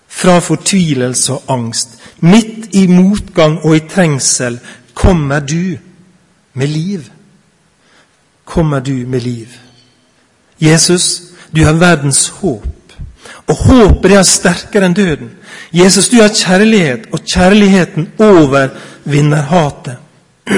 Fra 0.07 0.39
fortvilelse 0.39 1.33
og 1.33 1.43
angst, 1.51 1.97
midt 2.19 2.75
i 2.75 2.85
motgang 2.87 3.57
og 3.63 3.75
i 3.75 3.83
trengsel, 3.89 4.59
kommer 4.93 5.39
du 5.39 5.77
med 6.53 6.67
liv. 6.67 7.03
Kommer 8.45 8.79
du 8.79 8.93
med 9.07 9.21
liv. 9.21 9.47
Jesus, 10.59 11.34
du 11.55 11.61
er 11.63 11.77
verdens 11.79 12.27
håp. 12.41 12.71
Og 13.47 13.55
håpet 13.55 14.11
er 14.11 14.25
sterkere 14.25 14.89
enn 14.89 14.97
døden. 14.97 15.29
Jesus, 15.73 16.09
du 16.09 16.17
er 16.23 16.33
kjærlighet, 16.33 17.07
og 17.13 17.21
kjærligheten 17.25 18.09
overvinner 18.19 19.47
hatet. 19.51 19.97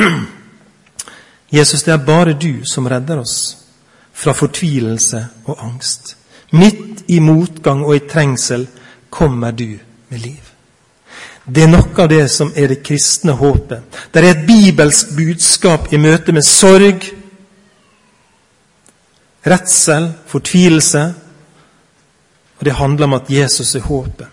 Jesus, 1.57 1.83
det 1.83 1.93
er 1.93 2.05
bare 2.05 2.33
du 2.33 2.65
som 2.65 2.87
redder 2.87 3.21
oss 3.23 3.57
fra 4.13 4.33
fortvilelse 4.33 5.25
og 5.45 5.63
angst. 5.65 6.15
Midt 6.51 7.03
i 7.07 7.19
motgang 7.19 7.85
og 7.85 7.95
i 7.95 8.03
trengsel 8.09 8.67
kommer 9.09 9.51
du 9.51 9.77
med 10.09 10.19
liv. 10.19 10.43
Det 11.47 11.63
er 11.63 11.71
noe 11.71 12.03
av 12.03 12.09
det 12.11 12.25
som 12.31 12.49
er 12.55 12.67
det 12.71 12.81
kristne 12.83 13.35
håpet. 13.39 13.85
Det 14.11 14.19
er 14.19 14.29
et 14.33 14.47
bibelsk 14.47 15.13
budskap 15.15 15.87
i 15.93 15.99
møte 16.01 16.35
med 16.35 16.43
sorg, 16.43 17.05
redsel, 19.49 20.11
fortvilelse. 20.27 21.03
Og 22.57 22.65
det 22.65 22.75
handler 22.77 23.07
om 23.07 23.17
at 23.19 23.31
Jesus 23.31 23.75
er 23.75 23.85
håpet. 23.85 24.27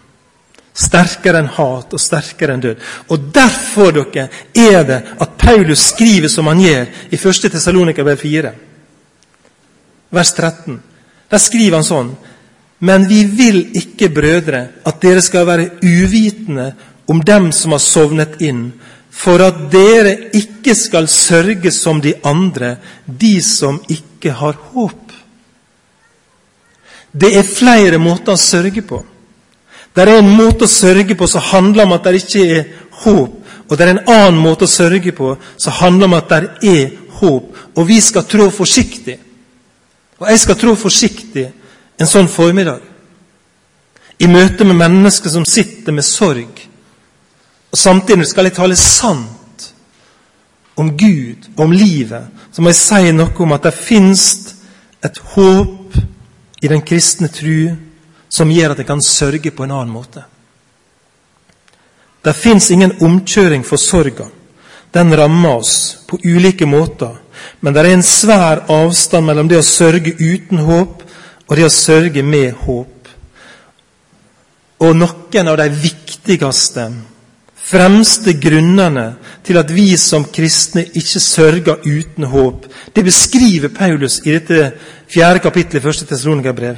Sterkere 0.75 1.39
enn 1.39 1.53
hat 1.55 1.93
og 1.95 2.01
sterkere 2.03 2.57
enn 2.57 2.63
død. 2.65 2.87
Og 3.15 3.27
Derfor 3.35 3.93
dere, 3.95 4.29
er 4.55 4.83
det 4.87 5.01
at 5.21 5.37
Paulus 5.39 5.91
skriver 5.93 6.29
som 6.29 6.49
han 6.51 6.63
gjør 6.65 6.87
i 7.11 7.19
1. 7.21 7.51
Tessalonika 7.53 8.03
4 8.17 8.55
vers 10.15 10.33
13. 10.33 10.81
Der 11.31 11.43
skriver 11.43 11.81
han 11.81 11.87
sånn 11.87 12.15
Men 12.85 13.07
vi 13.09 13.23
vil 13.25 13.61
ikke, 13.79 14.11
brødre, 14.13 14.67
at 14.85 15.01
dere 15.03 15.23
skal 15.25 15.47
være 15.49 15.71
uvitende 15.83 16.73
om 17.09 17.23
dem 17.25 17.51
som 17.53 17.73
har 17.73 17.81
sovnet 17.81 18.41
inn, 18.45 18.67
for 19.11 19.41
at 19.41 19.69
dere 19.73 20.33
ikke 20.37 20.75
skal 20.77 21.09
sørge 21.09 21.73
som 21.73 22.03
de 22.03 22.13
andre, 22.27 22.77
de 23.07 23.39
som 23.43 23.79
ikke 23.89 24.35
har 24.37 24.59
håp. 24.75 25.04
Det 27.15 27.31
er 27.39 27.47
flere 27.47 27.99
måter 28.03 28.35
å 28.35 28.41
sørge 28.41 28.83
på. 28.83 28.99
Det 29.95 30.03
er 30.03 30.19
en 30.19 30.31
måte 30.35 30.67
å 30.67 30.71
sørge 30.71 31.15
på 31.15 31.27
som 31.31 31.45
handler 31.53 31.87
om 31.87 31.95
at 31.95 32.07
det 32.09 32.23
ikke 32.25 32.47
er 32.51 32.65
håp, 33.05 33.37
og 33.69 33.77
det 33.79 33.85
er 33.85 33.93
en 33.93 34.09
annen 34.11 34.41
måte 34.43 34.67
å 34.67 34.71
sørge 34.71 35.13
på 35.15 35.37
som 35.57 35.77
handler 35.79 36.11
om 36.11 36.17
at 36.19 36.33
det 36.33 36.73
er 36.73 36.97
håp. 37.21 37.55
Og 37.79 37.87
vi 37.89 38.01
skal 38.03 38.27
trå 38.29 38.49
forsiktig. 38.53 39.15
Og 40.19 40.27
jeg 40.31 40.43
skal 40.43 40.59
trå 40.59 40.75
forsiktig 40.79 41.47
en 42.01 42.11
sånn 42.11 42.29
formiddag. 42.29 42.83
I 44.19 44.29
møte 44.31 44.67
med 44.67 44.79
mennesker 44.79 45.31
som 45.31 45.47
sitter 45.47 45.95
med 45.95 46.07
sorg. 46.07 46.61
Og 47.71 47.79
Samtidig 47.79 48.29
skal 48.31 48.51
jeg 48.51 48.57
tale 48.59 48.77
sant 48.79 49.71
om 50.77 50.91
Gud 50.99 51.49
og 51.55 51.65
om 51.67 51.73
livet. 51.75 52.27
Så 52.53 52.63
må 52.63 52.71
jeg 52.71 52.83
si 52.83 53.15
noe 53.15 53.35
om 53.47 53.55
at 53.57 53.67
det 53.67 53.75
fins 53.75 54.27
et 55.05 55.19
håp 55.35 55.99
i 56.65 56.69
den 56.69 56.81
kristne 56.81 57.29
tru 57.29 57.75
som 58.33 58.51
gjør 58.51 58.73
at 58.73 58.81
en 58.81 58.89
kan 58.89 59.03
sørge 59.05 59.53
på 59.53 59.67
en 59.67 59.75
annen 59.77 59.93
måte. 59.93 60.25
Det 62.25 62.33
fins 62.33 62.71
ingen 62.73 62.97
omkjøring 63.05 63.67
for 63.69 63.77
sorga. 63.77 64.31
Den 64.95 65.13
rammer 65.17 65.59
oss 65.61 65.75
på 66.09 66.19
ulike 66.25 66.67
måter. 66.67 67.19
Men 67.61 67.75
det 67.75 67.83
er 67.83 67.91
en 67.93 68.07
svær 68.07 68.65
avstand 68.73 69.27
mellom 69.27 69.51
det 69.51 69.61
å 69.61 69.67
sørge 69.67 70.15
uten 70.17 70.63
håp 70.65 71.03
og 71.45 71.57
det 71.59 71.67
å 71.67 71.73
sørge 71.73 72.23
med 72.25 72.55
håp. 72.65 73.11
Og 74.85 74.97
noen 74.97 75.51
av 75.51 75.59
de 75.61 75.69
viktigste, 75.83 76.87
fremste 77.65 78.35
grunnene 78.41 79.05
til 79.45 79.61
at 79.61 79.71
vi 79.73 79.91
som 80.01 80.25
kristne 80.33 80.85
ikke 80.97 81.21
sørger 81.21 81.85
uten 81.85 82.29
håp, 82.33 82.67
det 82.97 83.05
beskriver 83.05 83.73
Paulus 83.73 84.21
i 84.25 84.33
dette 84.33 84.73
fjerde 85.11 85.43
kapittel 85.45 85.79
i 85.79 85.85
første 85.85 86.07
Tessalonika-brev. 86.09 86.77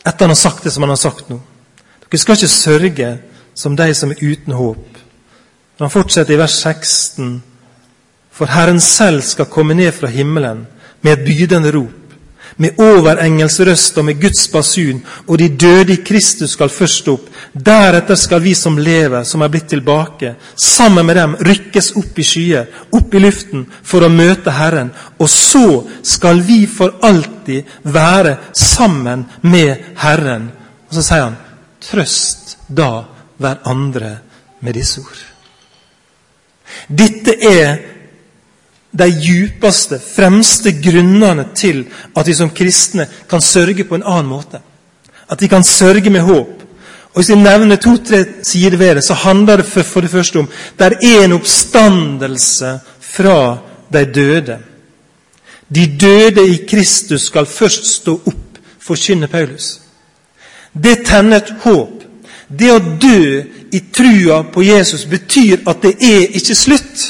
Etter 0.00 0.24
han 0.24 0.32
har 0.32 0.40
sagt 0.40 0.64
det 0.64 0.72
som 0.72 0.82
han 0.86 0.94
har 0.94 1.00
sagt 1.00 1.28
nå. 1.30 1.40
Dere 2.06 2.20
skal 2.20 2.38
ikke 2.38 2.50
sørge 2.52 3.10
som 3.54 3.76
de 3.76 3.94
som 3.94 4.10
er 4.10 4.22
uten 4.22 4.56
håp. 4.56 4.98
Han 5.80 5.92
fortsetter 5.92 6.34
i 6.34 6.40
vers 6.40 6.56
16 6.60 7.38
for 8.40 8.48
Herren 8.48 8.80
selv 8.80 9.20
skal 9.20 9.50
komme 9.52 9.74
ned 9.74 9.92
fra 9.92 10.08
himmelen 10.08 10.66
med 11.02 11.12
et 11.12 11.24
bydende 11.24 11.72
rop, 11.74 11.99
med 12.60 12.80
overengelsrøst 12.80 13.98
og 13.98 14.04
med 14.04 14.20
Guds 14.20 14.46
basun, 14.52 15.00
og 15.26 15.38
de 15.40 15.48
døde 15.48 15.94
i 15.94 16.02
Kristus 16.04 16.54
skal 16.56 16.72
først 16.72 17.08
opp. 17.08 17.28
Deretter 17.52 18.18
skal 18.20 18.42
vi 18.44 18.54
som 18.54 18.78
lever, 18.78 19.24
som 19.24 19.42
er 19.42 19.52
blitt 19.52 19.70
tilbake, 19.72 20.34
sammen 20.56 21.06
med 21.08 21.16
dem 21.16 21.36
rykkes 21.48 21.92
opp 22.00 22.18
i 22.20 22.26
skyer, 22.26 22.68
opp 22.96 23.14
i 23.14 23.22
luften, 23.22 23.64
for 23.82 24.04
å 24.04 24.12
møte 24.12 24.52
Herren. 24.54 24.92
Og 25.18 25.30
så 25.32 25.64
skal 26.02 26.42
vi 26.44 26.66
for 26.68 27.00
alltid 27.06 27.80
være 27.88 28.36
sammen 28.52 29.24
med 29.42 29.94
Herren. 30.04 30.50
Og 30.88 30.98
så 30.98 31.06
sier 31.06 31.26
han, 31.30 31.40
trøst 31.80 32.58
da 32.68 32.92
hverandre 33.40 34.18
med 34.60 34.76
disse 34.76 35.00
ord. 35.00 35.24
Dette 36.86 37.34
er 37.40 37.99
de 38.92 39.06
djupeste, 39.10 39.98
fremste 39.98 40.72
grunnene 40.82 41.44
til 41.54 41.84
at 42.16 42.26
vi 42.26 42.34
som 42.34 42.50
kristne 42.50 43.06
kan 43.30 43.40
sørge 43.40 43.84
på 43.84 43.94
en 43.94 44.06
annen 44.06 44.30
måte. 44.30 44.60
At 45.30 45.42
vi 45.42 45.48
kan 45.48 45.64
sørge 45.64 46.10
med 46.10 46.20
håp. 46.20 46.56
Og 47.10 47.16
Hvis 47.18 47.30
jeg 47.30 47.38
nevner 47.42 47.76
to-tre 47.76 48.24
sider 48.42 48.76
ved 48.76 48.94
det, 48.94 49.04
så 49.04 49.14
handler 49.14 49.56
det 49.56 49.66
for, 49.66 49.82
for 49.82 50.00
det 50.00 50.10
første 50.10 50.38
om 50.38 50.48
det 50.78 50.86
er 50.86 51.24
en 51.24 51.32
oppstandelse 51.32 52.78
fra 53.00 53.58
de 53.92 54.04
døde. 54.14 54.58
De 55.74 55.86
døde 56.00 56.48
i 56.48 56.66
Kristus 56.70 57.22
skal 57.22 57.46
først 57.46 57.86
stå 57.86 58.20
opp, 58.26 58.58
forkynner 58.80 59.26
Paulus. 59.26 59.80
Det 60.74 61.04
tenner 61.06 61.36
et 61.36 61.54
håp. 61.62 62.02
Det 62.58 62.70
å 62.72 62.78
dø 62.78 63.42
i 63.72 63.80
trua 63.94 64.42
på 64.42 64.62
Jesus 64.62 65.04
betyr 65.06 65.62
at 65.70 65.82
det 65.82 65.94
er 66.02 66.34
ikke 66.38 66.54
slutt. 66.54 67.04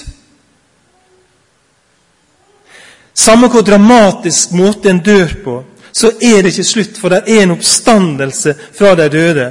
Samme 3.20 3.50
hvor 3.52 3.64
dramatisk 3.66 4.54
måte 4.56 4.88
en 4.88 5.02
dør 5.04 5.34
på, 5.44 5.58
så 5.92 6.12
er 6.22 6.40
det 6.40 6.54
ikke 6.54 6.64
slutt, 6.64 6.98
for 7.00 7.12
det 7.12 7.26
er 7.28 7.42
en 7.42 7.52
oppstandelse 7.56 8.54
fra 8.78 8.94
de 8.96 9.08
døde. 9.12 9.50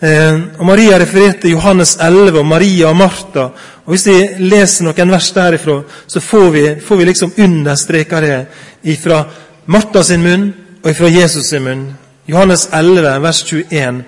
Eh, 0.00 0.40
og 0.58 0.66
Maria 0.66 0.98
refererte 1.00 1.48
Johannes 1.48 1.96
11 1.96 2.38
og 2.38 2.46
Maria 2.46 2.90
og 2.90 2.96
Martha. 2.96 3.46
og 3.86 3.94
Hvis 3.94 4.06
vi 4.06 4.18
leser 4.50 4.84
noen 4.84 5.14
vers 5.14 5.30
derifra, 5.32 5.78
så 6.06 6.20
får 6.20 6.50
vi, 6.50 6.64
får 6.84 6.96
vi 6.96 7.08
liksom 7.08 7.32
understreka 7.38 8.20
det 8.20 8.98
fra 9.02 9.22
Martha 9.66 10.02
sin 10.02 10.22
munn 10.22 10.52
og 10.82 10.96
fra 10.96 11.08
Jesus 11.08 11.48
sin 11.48 11.64
munn. 11.64 11.88
Johannes 12.28 12.68
11, 12.72 13.22
vers 13.22 13.42
21. 13.42 14.04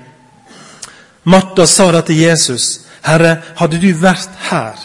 Martha 1.24 1.66
sa 1.66 1.90
da 1.92 2.00
til 2.00 2.20
Jesus, 2.20 2.80
'Herre, 3.02 3.36
hadde 3.56 3.80
du 3.80 3.92
vært 3.94 4.30
her, 4.50 4.76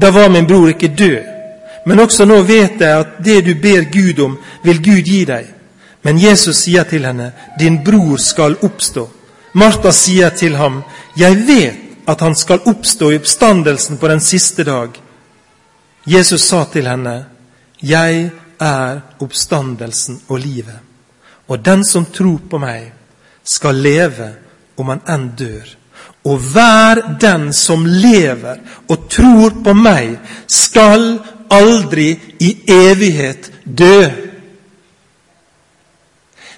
da 0.00 0.10
var 0.10 0.28
min 0.28 0.46
bror 0.46 0.68
ikke 0.68 0.88
død.' 0.88 1.33
Men 1.84 2.00
også 2.00 2.24
nå 2.24 2.40
vet 2.42 2.80
jeg 2.80 3.00
at 3.00 3.18
det 3.24 3.40
du 3.44 3.54
ber 3.60 3.84
Gud 3.92 4.20
om, 4.24 4.38
vil 4.64 4.80
Gud 4.82 5.04
gi 5.04 5.24
deg. 5.28 5.50
Men 6.04 6.20
Jesus 6.20 6.64
sier 6.64 6.84
til 6.88 7.04
henne, 7.04 7.32
din 7.58 7.80
bror 7.84 8.20
skal 8.20 8.56
oppstå. 8.62 9.04
Martha 9.54 9.92
sier 9.92 10.32
til 10.36 10.56
ham, 10.56 10.82
jeg 11.16 11.46
vet 11.46 12.08
at 12.08 12.20
han 12.20 12.34
skal 12.36 12.64
oppstå 12.68 13.12
i 13.12 13.18
oppstandelsen 13.20 13.98
på 13.98 14.08
den 14.08 14.20
siste 14.20 14.64
dag. 14.64 14.90
Jesus 16.04 16.44
sa 16.48 16.64
til 16.72 16.88
henne, 16.88 17.14
jeg 17.80 18.30
er 18.60 19.00
oppstandelsen 19.24 20.20
og 20.28 20.38
livet. 20.40 20.80
Og 21.48 21.64
den 21.64 21.84
som 21.84 22.06
tror 22.06 22.40
på 22.50 22.60
meg, 22.60 22.92
skal 23.44 23.76
leve 23.76 24.30
om 24.80 24.88
han 24.88 25.02
enn 25.08 25.26
dør. 25.36 25.64
Og 26.24 26.40
hver 26.40 27.00
den 27.20 27.50
som 27.52 27.84
lever 27.86 28.60
og 28.88 29.08
tror 29.12 29.58
på 29.64 29.74
meg, 29.76 30.16
skal 30.48 31.18
aldri 31.50 32.10
i 32.40 32.50
evighet 32.68 33.50
dø. 33.64 34.08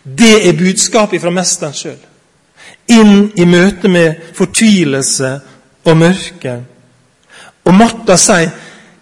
Det 0.02 0.48
er 0.48 0.58
budskapet 0.58 1.20
fra 1.20 1.30
Mesteren 1.34 1.74
sjøl. 1.74 1.98
Inn 2.94 3.32
i 3.34 3.44
møte 3.44 3.88
med 3.90 4.30
fortvilelse 4.34 5.32
og 5.84 5.96
mørke. 5.96 6.54
Og 7.66 7.74
Martha 7.74 8.16
sier, 8.16 8.50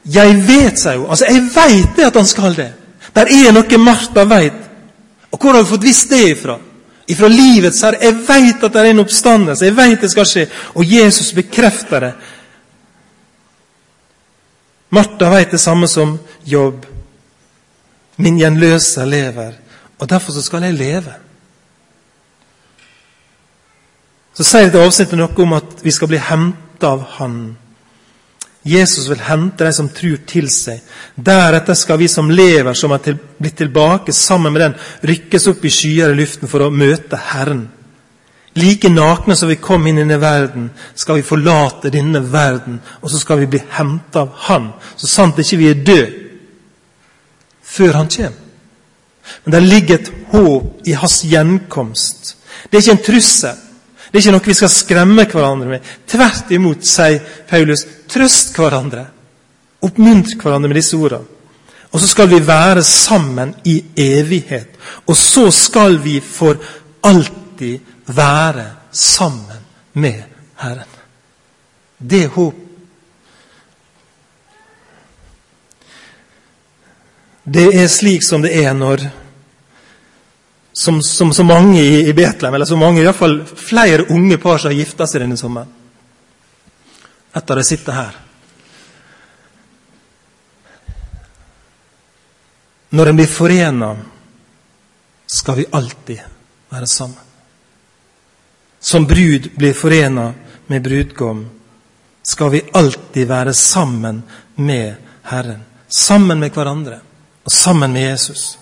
'Jeg 0.04 0.36
vet', 0.48 0.76
sier 0.76 0.96
hun. 0.96 1.10
Altså, 1.10 1.24
jeg 1.28 1.42
veit 1.54 1.96
det 1.96 2.04
at 2.04 2.16
han 2.16 2.26
skal 2.26 2.56
det. 2.56 2.72
Der 3.14 3.22
er 3.22 3.52
noe 3.52 3.78
Martha 3.78 4.24
veit. 4.24 4.52
Og 5.32 5.38
hvor 5.38 5.52
har 5.52 5.62
hun 5.62 5.66
fått 5.66 5.82
visst 5.82 6.10
det 6.10 6.30
ifra? 6.30 6.58
Ifra 7.08 7.28
livets 7.28 7.80
herre. 7.82 7.98
Jeg 8.00 8.14
veit 8.28 8.64
at 8.64 8.72
det 8.72 8.80
er 8.80 8.90
en 8.90 8.98
oppstandelse. 8.98 9.64
Jeg 9.64 9.76
veit 9.76 10.00
det 10.00 10.10
skal 10.10 10.26
skje. 10.26 10.46
Og 10.74 10.84
Jesus 10.92 11.32
bekrefter 11.32 12.00
det. 12.00 12.12
Martha 14.94 15.30
veit 15.32 15.52
det 15.54 15.62
samme 15.62 15.88
som 15.90 16.16
Jobb. 16.48 16.86
Min 18.22 18.38
gjenløser 18.38 19.08
lever, 19.10 19.56
og 19.98 20.08
derfor 20.10 20.34
så 20.36 20.42
skal 20.44 20.68
jeg 20.68 20.78
leve. 20.78 21.14
Så 24.34 24.46
sier 24.46 24.66
dette 24.66 24.82
avsnittet 24.82 25.18
noe 25.18 25.44
om 25.44 25.54
at 25.58 25.82
vi 25.82 25.92
skal 25.94 26.10
bli 26.10 26.18
henta 26.22 26.94
av 26.94 27.04
Han. 27.18 27.36
Jesus 28.64 29.10
vil 29.10 29.20
hente 29.20 29.66
de 29.66 29.72
som 29.76 29.90
tror, 29.92 30.22
til 30.26 30.48
seg. 30.50 30.80
Deretter 31.14 31.76
skal 31.76 31.98
vi 32.00 32.08
som 32.08 32.30
lever, 32.32 32.72
som 32.74 32.94
er 32.96 33.02
til, 33.04 33.18
blitt 33.38 33.58
tilbake 33.60 34.14
sammen 34.16 34.54
med 34.54 34.62
den, 34.64 34.76
rykkes 35.10 35.50
opp 35.52 35.66
i 35.68 35.72
skyer 35.72 36.14
i 36.14 36.18
luften 36.18 36.48
for 36.48 36.64
å 36.64 36.72
møte 36.72 37.20
Herren. 37.28 37.66
Like 38.54 38.88
nakne 38.88 39.34
som 39.36 39.48
vi 39.50 39.56
kom 39.58 39.86
inn 39.86 39.98
i 39.98 40.04
denne 40.04 40.20
verden, 40.22 40.68
skal 40.94 41.18
vi 41.18 41.26
forlate 41.26 41.90
denne 41.90 42.20
verden, 42.32 42.78
og 43.02 43.10
så 43.10 43.18
skal 43.18 43.40
vi 43.42 43.50
bli 43.50 43.62
hentet 43.74 44.20
av 44.20 44.30
Han. 44.46 44.70
Så 44.96 45.10
sant 45.10 45.38
ikke 45.42 45.58
vi 45.58 45.70
er 45.72 45.82
døde 45.86 46.12
før 47.62 47.98
Han 47.98 48.08
kommer. 48.08 48.40
Men 49.44 49.52
det 49.52 49.62
ligger 49.62 49.98
et 49.98 50.12
håp 50.30 50.86
i 50.86 50.94
Hans 51.00 51.22
gjenkomst. 51.26 52.36
Det 52.70 52.78
er 52.78 52.82
ikke 52.82 52.96
en 52.98 53.06
trussel. 53.06 53.60
Det 54.14 54.20
er 54.20 54.22
ikke 54.22 54.34
noe 54.36 54.46
vi 54.46 54.54
skal 54.54 54.70
skremme 54.70 55.24
hverandre 55.26 55.68
med. 55.72 55.86
Tvert 56.06 56.52
imot, 56.54 56.84
sier 56.86 57.18
Paulus, 57.50 57.82
trøst 58.06 58.54
hverandre. 58.54 59.08
Oppmuntre 59.82 60.38
hverandre 60.38 60.70
med 60.70 60.78
disse 60.78 60.94
ordene. 60.94 61.26
Og 61.90 62.02
så 62.02 62.06
skal 62.10 62.30
vi 62.30 62.38
være 62.46 62.82
sammen 62.86 63.54
i 63.70 63.80
evighet. 63.98 64.70
Og 65.06 65.16
så 65.16 65.48
skal 65.50 65.98
vi 66.04 66.20
for 66.20 66.58
alltid 67.02 67.93
være 68.06 68.70
sammen 68.90 69.64
med 69.92 70.22
Herren. 70.56 70.90
Det 71.98 72.26
håp. 72.26 72.54
Det 77.44 77.66
er 77.76 77.88
slik 77.92 78.24
som 78.24 78.42
det 78.42 78.54
er 78.64 78.72
når 78.72 79.04
som, 80.74 81.32
så 81.32 81.44
mange 81.44 81.80
i, 81.80 82.08
i 82.08 82.12
Betlehem, 82.12 82.54
eller 82.54 82.66
så 82.66 82.76
mange, 82.76 83.00
i 83.00 83.04
hvert 83.04 83.16
fall 83.16 83.36
flere 83.46 84.08
unge 84.10 84.38
par 84.42 84.58
som 84.58 84.72
har 84.72 84.78
gifta 84.80 85.06
seg 85.06 85.22
denne 85.22 85.38
sommeren. 85.38 85.70
Etter 87.34 87.60
å 87.60 87.66
sitte 87.66 87.94
her. 87.94 88.16
Når 92.94 93.10
en 93.10 93.20
blir 93.20 93.30
forena, 93.30 93.92
skal 95.26 95.60
vi 95.62 95.70
alltid 95.78 96.20
være 96.74 96.90
sammen. 96.90 97.23
Som 98.84 99.06
brud 99.06 99.48
blir 99.56 99.72
forena 99.72 100.34
med 100.66 100.82
brudgom, 100.82 101.46
skal 102.22 102.50
vi 102.50 102.60
alltid 102.72 103.28
være 103.28 103.54
sammen 103.54 104.22
med 104.54 104.94
Herren. 105.22 105.62
Sammen 105.88 106.40
med 106.40 106.52
hverandre 106.52 106.98
og 107.44 107.52
sammen 107.52 107.92
med 107.92 108.04
Jesus. 108.10 108.58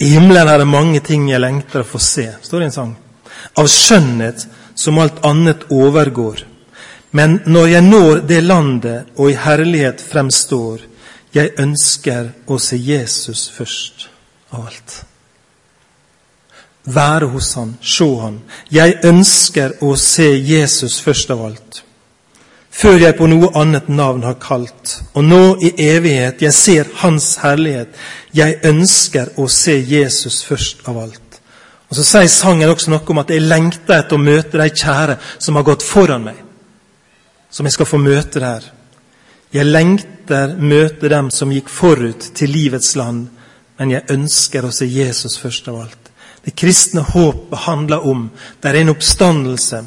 I 0.00 0.08
himmelen 0.14 0.48
er 0.48 0.58
det 0.58 0.68
mange 0.68 1.04
ting 1.04 1.28
jeg 1.28 1.44
lengter 1.44 1.84
å 1.84 1.90
få 1.92 2.00
se, 2.00 2.26
står 2.40 2.58
det 2.58 2.64
i 2.64 2.70
en 2.70 2.76
sang. 2.78 2.96
Av 3.60 3.68
skjønnhet 3.68 4.46
som 4.74 4.98
alt 4.98 5.20
annet 5.28 5.68
overgår. 5.68 6.46
Men 7.12 7.42
når 7.44 7.68
jeg 7.74 7.88
når 7.90 8.26
det 8.32 8.42
landet 8.48 9.12
og 9.20 9.28
i 9.28 9.36
herlighet 9.36 10.00
fremstår, 10.00 10.88
jeg 11.36 11.52
ønsker 11.60 12.32
å 12.48 12.56
se 12.56 12.80
Jesus 12.80 13.50
først 13.52 14.08
av 14.56 14.70
alt. 14.72 15.02
Være 16.84 17.28
hos 17.30 17.52
han, 17.54 17.76
se 17.80 18.08
han. 18.18 18.40
Jeg 18.70 18.98
ønsker 19.04 19.78
å 19.80 19.94
se 19.96 20.28
Jesus 20.34 21.00
først 21.00 21.30
av 21.30 21.44
alt 21.46 21.82
før 22.72 23.02
jeg 23.02 23.16
på 23.18 23.28
noe 23.28 23.50
annet 23.58 23.88
navn 23.92 24.24
har 24.24 24.38
kalt. 24.40 24.96
Og 25.14 25.24
nå 25.24 25.42
i 25.62 25.72
evighet, 25.84 26.40
jeg 26.42 26.56
ser 26.56 26.88
Hans 27.02 27.36
herlighet. 27.42 27.92
Jeg 28.34 28.60
ønsker 28.64 29.34
å 29.36 29.48
se 29.52 29.76
Jesus 29.76 30.42
først 30.48 30.88
av 30.88 30.98
alt. 31.04 31.40
Og 31.90 31.96
Så 31.96 32.04
sier 32.08 32.28
sangen 32.32 32.70
også 32.72 32.90
noe 32.90 33.04
om 33.12 33.20
at 33.20 33.30
jeg 33.30 33.44
lengter 33.44 33.98
etter 33.98 34.16
å 34.16 34.24
møte 34.24 34.56
de 34.56 34.70
kjære 34.70 35.18
som 35.38 35.56
har 35.56 35.66
gått 35.68 35.84
foran 35.84 36.24
meg. 36.24 36.38
Som 37.50 37.68
jeg 37.68 37.76
skal 37.76 37.86
få 37.86 38.00
møte 38.00 38.40
der. 38.40 38.64
Jeg 39.52 39.68
lengter 39.68 40.56
møte 40.56 41.10
dem 41.12 41.28
som 41.30 41.52
gikk 41.52 41.68
forut 41.68 42.30
til 42.34 42.48
livets 42.48 42.96
land, 42.96 43.26
men 43.78 43.90
jeg 43.90 44.08
ønsker 44.08 44.64
å 44.64 44.72
se 44.72 44.88
Jesus 44.88 45.36
først 45.36 45.68
av 45.68 45.82
alt. 45.82 46.01
Det 46.44 46.56
kristne 46.58 47.00
håpet 47.06 47.58
handler 47.68 48.06
om 48.06 48.30
det 48.60 48.70
er 48.70 48.80
en 48.80 48.94
oppstandelse 48.94 49.84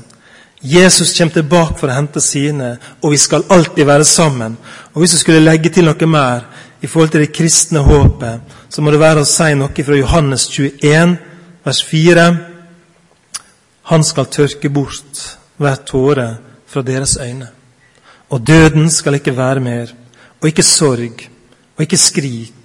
Jesus 0.66 1.18
kommer 1.18 1.34
tilbake 1.34 1.78
for 1.78 1.92
å 1.92 1.96
hente 1.96 2.22
sine, 2.24 2.72
og 3.04 3.12
vi 3.14 3.20
skal 3.22 3.44
alltid 3.54 3.86
være 3.86 4.06
sammen. 4.08 4.56
Og 4.94 5.02
Hvis 5.02 5.12
du 5.14 5.18
skulle 5.20 5.44
legge 5.44 5.70
til 5.70 5.86
noe 5.86 6.08
mer 6.10 6.48
i 6.82 6.88
forhold 6.88 7.12
til 7.14 7.22
det 7.22 7.36
kristne 7.36 7.84
håpet, 7.86 8.42
så 8.70 8.82
må 8.82 8.92
det 8.92 9.00
være 9.00 9.22
å 9.22 9.30
si 9.30 9.52
noe 9.54 9.86
fra 9.86 10.00
Johannes 10.00 10.48
21, 10.50 11.18
vers 11.66 11.84
4. 11.86 12.26
Han 13.92 14.04
skal 14.04 14.32
tørke 14.34 14.72
bort 14.74 15.22
hver 15.62 15.78
tåre 15.86 16.28
fra 16.66 16.82
deres 16.82 17.18
øyne. 17.22 17.52
Og 18.34 18.42
døden 18.42 18.90
skal 18.90 19.20
ikke 19.20 19.38
være 19.38 19.62
mer, 19.62 19.94
og 20.42 20.50
ikke 20.50 20.66
sorg, 20.66 21.28
og 21.78 21.86
ikke 21.86 22.00
skrik, 22.02 22.65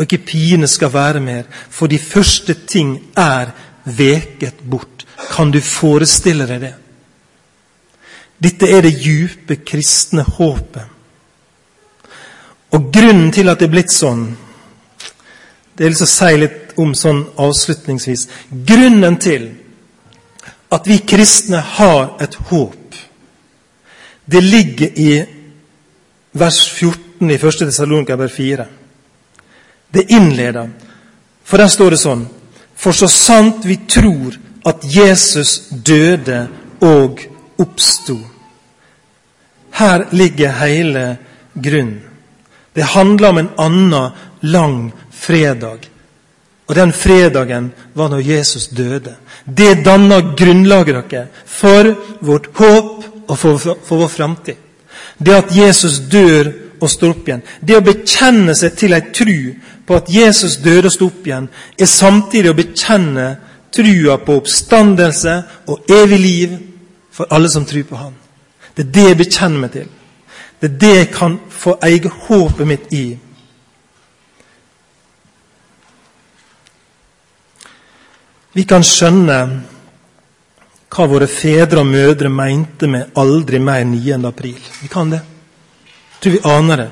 og 0.00 0.06
ikke 0.06 0.24
pine 0.24 0.64
skal 0.66 0.92
være 0.94 1.20
mer, 1.20 1.42
for 1.70 1.86
de 1.86 1.98
første 1.98 2.54
ting 2.54 2.94
er 3.16 3.50
veket 3.84 4.62
bort. 4.70 5.04
Kan 5.34 5.50
du 5.52 5.60
forestille 5.60 6.46
deg 6.48 6.62
det? 6.62 6.72
Dette 8.40 8.70
er 8.72 8.80
det 8.80 8.94
djupe 8.96 9.58
kristne 9.60 10.24
håpet. 10.24 10.86
Og 12.72 12.88
grunnen 12.94 13.28
til 13.32 13.52
at 13.52 13.60
det 13.60 13.68
er 13.68 13.72
blitt 13.72 13.92
sånn 13.92 14.28
Det 15.76 15.84
er 15.84 15.90
lyst 15.90 16.02
til 16.04 16.06
å 16.06 16.12
si 16.12 16.36
litt 16.38 16.72
om 16.80 16.90
sånn 16.96 17.20
avslutningsvis. 17.40 18.26
Grunnen 18.68 19.16
til 19.20 19.46
at 20.72 20.88
vi 20.88 20.98
kristne 21.04 21.60
har 21.76 22.16
et 22.20 22.34
håp, 22.50 22.96
det 24.24 24.42
ligger 24.44 25.00
i 25.00 25.12
vers 26.32 26.60
14 26.68 27.30
i 27.32 27.38
1. 27.40 27.64
Tessalonika 27.64 28.16
4. 28.28 28.68
Det 29.90 30.10
innleder, 30.10 30.70
for 31.44 31.58
der 31.58 31.68
står 31.68 31.90
det 31.90 32.00
sånn 32.02 32.28
For 32.80 32.96
så 32.96 33.08
sant 33.10 33.66
vi 33.68 33.76
tror 33.90 34.36
at 34.64 34.84
Jesus 34.86 35.68
døde 35.70 36.46
og 36.80 37.20
oppsto. 37.60 38.16
Her 39.76 40.06
ligger 40.16 40.52
hele 40.62 41.04
grunnen. 41.54 42.00
Det 42.72 42.82
handler 42.82 43.28
om 43.28 43.38
en 43.38 43.50
annen 43.58 44.10
lang 44.40 44.92
fredag. 45.10 45.90
Og 46.66 46.74
den 46.74 46.92
fredagen 46.92 47.72
var 47.94 48.08
når 48.08 48.20
Jesus 48.20 48.68
døde. 48.68 49.16
Det 49.44 49.84
danner 49.84 50.34
grunnlaget 50.36 51.10
dere 51.10 51.26
for 51.46 51.94
vårt 52.20 52.46
håp 52.54 53.04
og 53.26 53.38
for, 53.38 53.58
for, 53.58 53.96
vår 53.96 54.08
framtid. 54.08 54.54
Det 55.18 55.34
at 55.34 55.56
Jesus 55.56 55.98
dør 55.98 56.52
og 56.80 56.90
står 56.90 57.10
opp 57.10 57.28
igjen. 57.28 57.42
Det 57.60 57.76
å 57.76 57.84
bekjenne 57.84 58.54
seg 58.56 58.78
til 58.78 58.94
ei 58.94 59.02
tru 59.12 59.34
på 59.86 59.96
at 59.96 60.10
Jesus 60.10 60.56
døde 60.56 60.86
og 60.86 60.92
sto 60.92 61.06
opp 61.10 61.26
igjen, 61.26 61.48
er 61.78 61.86
samtidig 61.86 62.50
å 62.50 62.58
bekjenne 62.58 63.28
trua 63.74 64.18
på 64.24 64.36
oppstandelse 64.40 65.36
og 65.70 65.90
evig 65.90 66.20
liv 66.20 66.58
for 67.12 67.30
alle 67.30 67.48
som 67.50 67.64
tror 67.66 67.86
på 67.88 67.96
Han. 67.96 68.14
Det 68.76 68.86
er 68.86 68.92
det 68.92 69.08
jeg 69.08 69.18
bekjenner 69.18 69.60
meg 69.60 69.72
til. 69.74 69.88
Det 70.60 70.70
er 70.70 70.78
det 70.78 70.94
jeg 70.96 71.10
kan 71.14 71.38
få 71.50 71.76
eie 71.82 72.12
håpet 72.26 72.66
mitt 72.68 72.92
i. 72.92 73.04
Vi 78.52 78.64
kan 78.66 78.82
skjønne 78.84 79.38
hva 80.90 81.06
våre 81.06 81.28
fedre 81.30 81.84
og 81.84 81.86
mødre 81.86 82.28
mente 82.28 82.86
med 82.86 83.10
'aldri 83.14 83.58
mer 83.58 83.84
9. 83.84 84.26
april'. 84.26 84.70
Vi 84.82 84.88
kan 84.88 85.10
det. 85.10 85.20
Jeg 85.20 86.20
tror 86.20 86.32
vi 86.32 86.40
aner 86.44 86.76
det. 86.76 86.90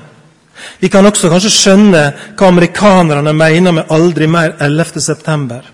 Vi 0.79 0.87
kan 0.87 1.05
også 1.05 1.29
kanskje 1.29 1.51
skjønne 1.51 2.03
hva 2.37 2.47
amerikanerne 2.47 3.33
mener 3.33 3.71
med 3.71 3.83
'aldri 3.89 4.27
mer 4.27 4.55
11. 4.59 5.01
september'. 5.01 5.65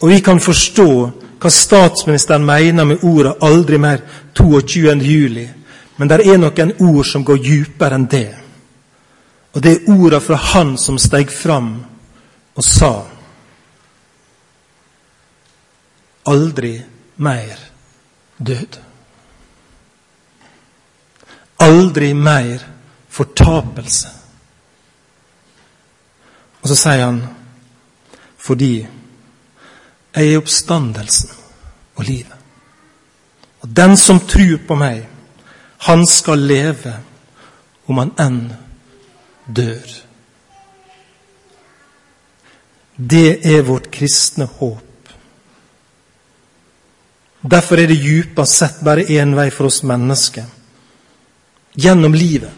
Og 0.00 0.08
vi 0.08 0.20
kan 0.20 0.40
forstå 0.40 1.10
hva 1.40 1.50
statsministeren 1.50 2.44
mener 2.44 2.84
med 2.84 2.98
ordet 3.02 3.34
'aldri 3.42 3.78
mer 3.78 3.98
22. 4.34 5.00
juli'. 5.00 5.48
Men 5.96 6.08
det 6.08 6.26
er 6.26 6.38
noen 6.38 6.72
ord 6.80 7.04
som 7.04 7.24
går 7.24 7.36
dypere 7.36 7.94
enn 7.94 8.06
det. 8.10 8.34
Og 9.54 9.62
det 9.62 9.72
er 9.72 9.90
ordene 9.92 10.20
fra 10.20 10.36
han 10.36 10.76
som 10.78 10.98
steg 10.98 11.30
fram 11.30 11.84
og 12.54 12.64
sa 12.64 12.94
Aldri 16.26 16.80
mer 17.16 17.58
død. 18.38 18.78
Aldri 21.60 22.14
mer 22.14 22.73
fortapelse. 23.14 24.10
Og 26.62 26.70
så 26.70 26.76
sier 26.80 27.04
han 27.04 27.22
fordi 28.44 28.74
jeg 30.14 30.30
er 30.30 30.38
oppstandelsen 30.38 31.30
og 31.96 32.04
livet. 32.06 32.40
Og 33.64 33.70
den 33.72 33.96
som 33.96 34.20
tror 34.28 34.58
på 34.68 34.76
meg, 34.76 35.06
han 35.88 36.04
skal 36.08 36.44
leve 36.44 36.92
om 37.88 38.00
han 38.00 38.12
enn 38.20 38.40
dør. 39.46 39.94
Det 42.96 43.40
er 43.48 43.64
vårt 43.66 43.88
kristne 43.92 44.46
håp. 44.58 45.08
Derfor 47.44 47.80
er 47.80 47.90
det 47.90 48.00
djupest 48.00 48.60
sett 48.60 48.84
bare 48.84 49.04
én 49.04 49.34
vei 49.36 49.50
for 49.52 49.68
oss 49.68 49.82
mennesker. 49.84 50.44
Gjennom 51.74 52.14
livet, 52.14 52.52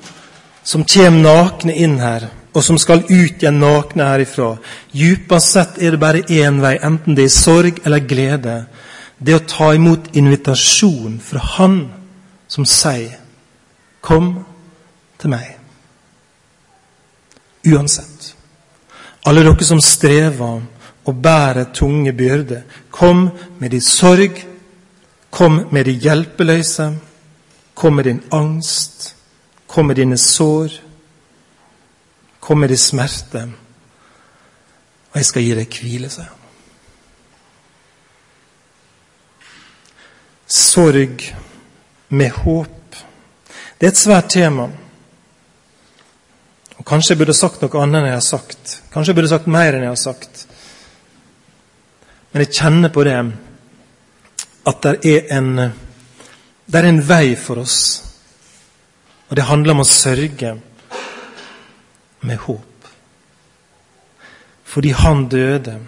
som 0.67 0.83
kommer 0.85 1.23
nakne 1.23 1.75
inn 1.79 2.01
her 2.03 2.27
og 2.57 2.65
som 2.65 2.79
skal 2.81 3.05
ut 3.05 3.43
igjen 3.43 3.59
nakne 3.61 4.07
herifra. 4.09 4.55
Djupest 4.97 5.53
sett 5.53 5.79
er 5.79 5.93
det 5.93 6.01
bare 6.01 6.23
én 6.33 6.63
vei, 6.63 6.79
enten 6.81 7.15
det 7.15 7.27
er 7.29 7.35
sorg 7.35 7.83
eller 7.85 8.07
glede. 8.09 8.55
Det 9.19 9.35
å 9.37 9.45
ta 9.45 9.75
imot 9.77 10.15
invitasjon 10.17 11.19
fra 11.21 11.41
Han 11.57 11.77
som 12.49 12.65
sier 12.65 13.19
'Kom 14.01 14.45
til 15.19 15.31
meg'. 15.31 15.59
Uansett. 17.67 18.35
Alle 19.27 19.43
dere 19.43 19.65
som 19.65 19.81
strever 19.81 20.63
og 21.05 21.15
bærer 21.23 21.73
tunge 21.75 22.13
byrder, 22.13 22.63
kom 22.91 23.31
med 23.59 23.71
din 23.71 23.81
sorg, 23.81 24.47
kom 25.31 25.67
med 25.71 25.85
din 25.85 26.01
hjelpeløse, 26.01 26.95
kom 27.75 27.95
med 27.95 28.05
din 28.05 28.23
angst, 28.31 29.16
kom 29.77 29.87
med 29.87 29.97
dine 29.97 30.17
sår 30.17 30.73
Kom 32.41 32.61
med 32.61 32.71
din 32.71 32.79
smerte, 32.79 33.41
og 35.11 35.17
jeg 35.19 35.27
skal 35.27 35.43
gi 35.43 35.55
deg 35.59 35.79
hvile, 35.83 36.09
sa 36.11 36.23
han. 36.23 36.45
Sorg 40.47 41.25
med 42.09 42.31
håp. 42.45 43.01
Det 43.81 43.89
er 43.89 43.91
et 43.91 43.99
svært 43.99 44.31
tema. 44.31 44.69
Og 46.77 46.87
Kanskje 46.87 47.17
jeg 47.17 47.25
burde 47.25 47.35
sagt 47.35 47.67
noe 47.67 47.83
annet 47.83 47.99
enn 47.99 48.09
jeg 48.13 48.21
har 48.21 48.27
sagt. 48.29 48.79
Kanskje 48.95 49.11
jeg 49.11 49.19
burde 49.19 49.35
sagt 49.35 49.51
mer 49.51 49.75
enn 49.75 49.89
jeg 49.89 49.95
har 49.97 50.03
sagt. 50.07 50.47
Men 52.31 52.47
jeg 52.47 52.55
kjenner 52.63 52.95
på 52.95 53.05
det 53.11 53.19
at 54.71 54.83
det 54.87 54.97
er 55.17 55.39
en, 55.41 55.53
det 56.65 56.85
er 56.85 56.93
en 56.95 57.07
vei 57.11 57.35
for 57.35 57.67
oss. 57.67 58.06
Og 59.29 59.37
det 59.37 59.49
handler 59.49 59.75
om 59.75 59.83
å 59.83 59.89
sørge 59.89 60.55
med 62.27 62.39
håp. 62.47 62.89
Fordi 64.65 64.93
han 64.95 65.29
døde, 65.29 65.81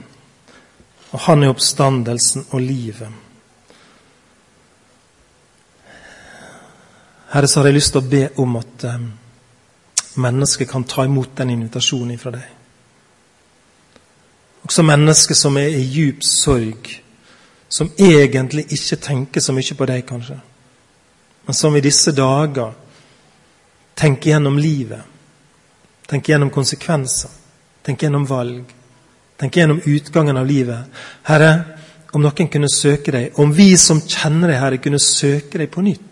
og 1.12 1.20
han 1.20 1.42
er 1.42 1.52
oppstandelsen 1.52 2.46
og 2.50 2.60
livet. 2.60 3.24
Herre, 7.28 7.48
så 7.48 7.60
har 7.60 7.68
jeg 7.68 7.76
lyst 7.76 7.92
til 7.92 8.00
å 8.00 8.10
be 8.10 8.22
om 8.40 8.56
at 8.56 8.84
um, 8.88 9.10
mennesker 10.16 10.64
kan 10.64 10.86
ta 10.88 11.04
imot 11.04 11.36
den 11.36 11.52
invitasjonen 11.52 12.18
fra 12.18 12.32
deg. 12.32 12.46
Også 14.64 14.82
mennesker 14.82 15.36
som 15.36 15.56
er 15.60 15.76
i 15.76 15.84
djup 15.84 16.24
sorg, 16.24 16.88
som 17.68 17.92
egentlig 18.00 18.64
ikke 18.72 18.96
tenker 19.04 19.44
så 19.44 19.52
mye 19.52 19.76
på 19.76 19.88
deg, 19.88 20.06
kanskje, 20.08 20.38
men 21.46 21.56
som 21.56 21.76
i 21.76 21.84
disse 21.84 22.12
dager 22.16 22.72
tenker 23.98 24.36
gjennom 24.36 24.58
livet 24.62 25.18
Tenk 26.08 26.28
gjennom 26.28 26.50
konsekvenser. 26.50 27.30
Tenk 27.84 28.02
gjennom 28.02 28.24
valg. 28.24 28.64
Tenk 29.36 29.56
gjennom 29.56 29.80
utgangen 29.84 30.36
av 30.36 30.46
livet. 30.46 30.86
Herre, 31.28 31.50
om 32.16 32.22
noen 32.24 32.48
kunne 32.48 32.70
søke 32.72 33.12
deg, 33.12 33.36
om 33.36 33.52
vi 33.52 33.74
som 33.76 34.00
kjenner 34.00 34.48
deg, 34.48 34.56
Herre, 34.62 34.78
kunne 34.80 35.00
søke 35.04 35.60
deg 35.60 35.68
på 35.74 35.84
nytt. 35.84 36.06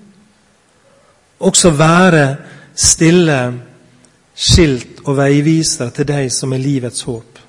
Også 1.49 1.73
være 1.73 2.27
stille 2.77 3.39
skilt 4.37 5.01
og 5.07 5.17
veivisere 5.17 5.95
til 5.97 6.09
deg 6.13 6.29
som 6.33 6.53
er 6.53 6.61
livets 6.61 7.07
håp. 7.09 7.41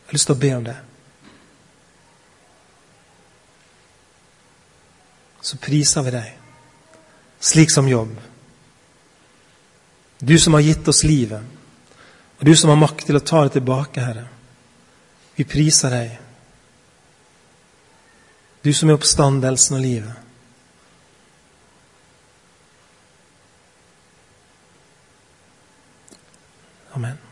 Jeg 0.00 0.12
har 0.12 0.18
lyst 0.18 0.28
til 0.28 0.36
å 0.36 0.42
be 0.44 0.52
om 0.58 0.68
det. 0.68 0.76
Så 5.40 5.56
priser 5.64 6.04
vi 6.04 6.12
deg, 6.12 6.39
slik 7.40 7.70
som 7.70 7.88
jobb. 7.88 8.20
Du 10.18 10.38
som 10.38 10.54
har 10.54 10.60
gitt 10.60 10.88
oss 10.88 11.04
livet, 11.04 11.42
og 12.38 12.44
du 12.44 12.56
som 12.56 12.70
har 12.70 12.80
makt 12.80 13.06
til 13.08 13.16
å 13.16 13.24
ta 13.24 13.44
det 13.44 13.56
tilbake, 13.56 14.04
Herre. 14.04 14.26
Vi 15.36 15.44
priser 15.48 15.92
deg. 15.92 16.18
Du 18.60 18.72
som 18.76 18.90
er 18.90 18.98
oppstandelsen 18.98 19.78
og 19.78 19.84
livet. 19.84 20.26
Amen. 26.92 27.29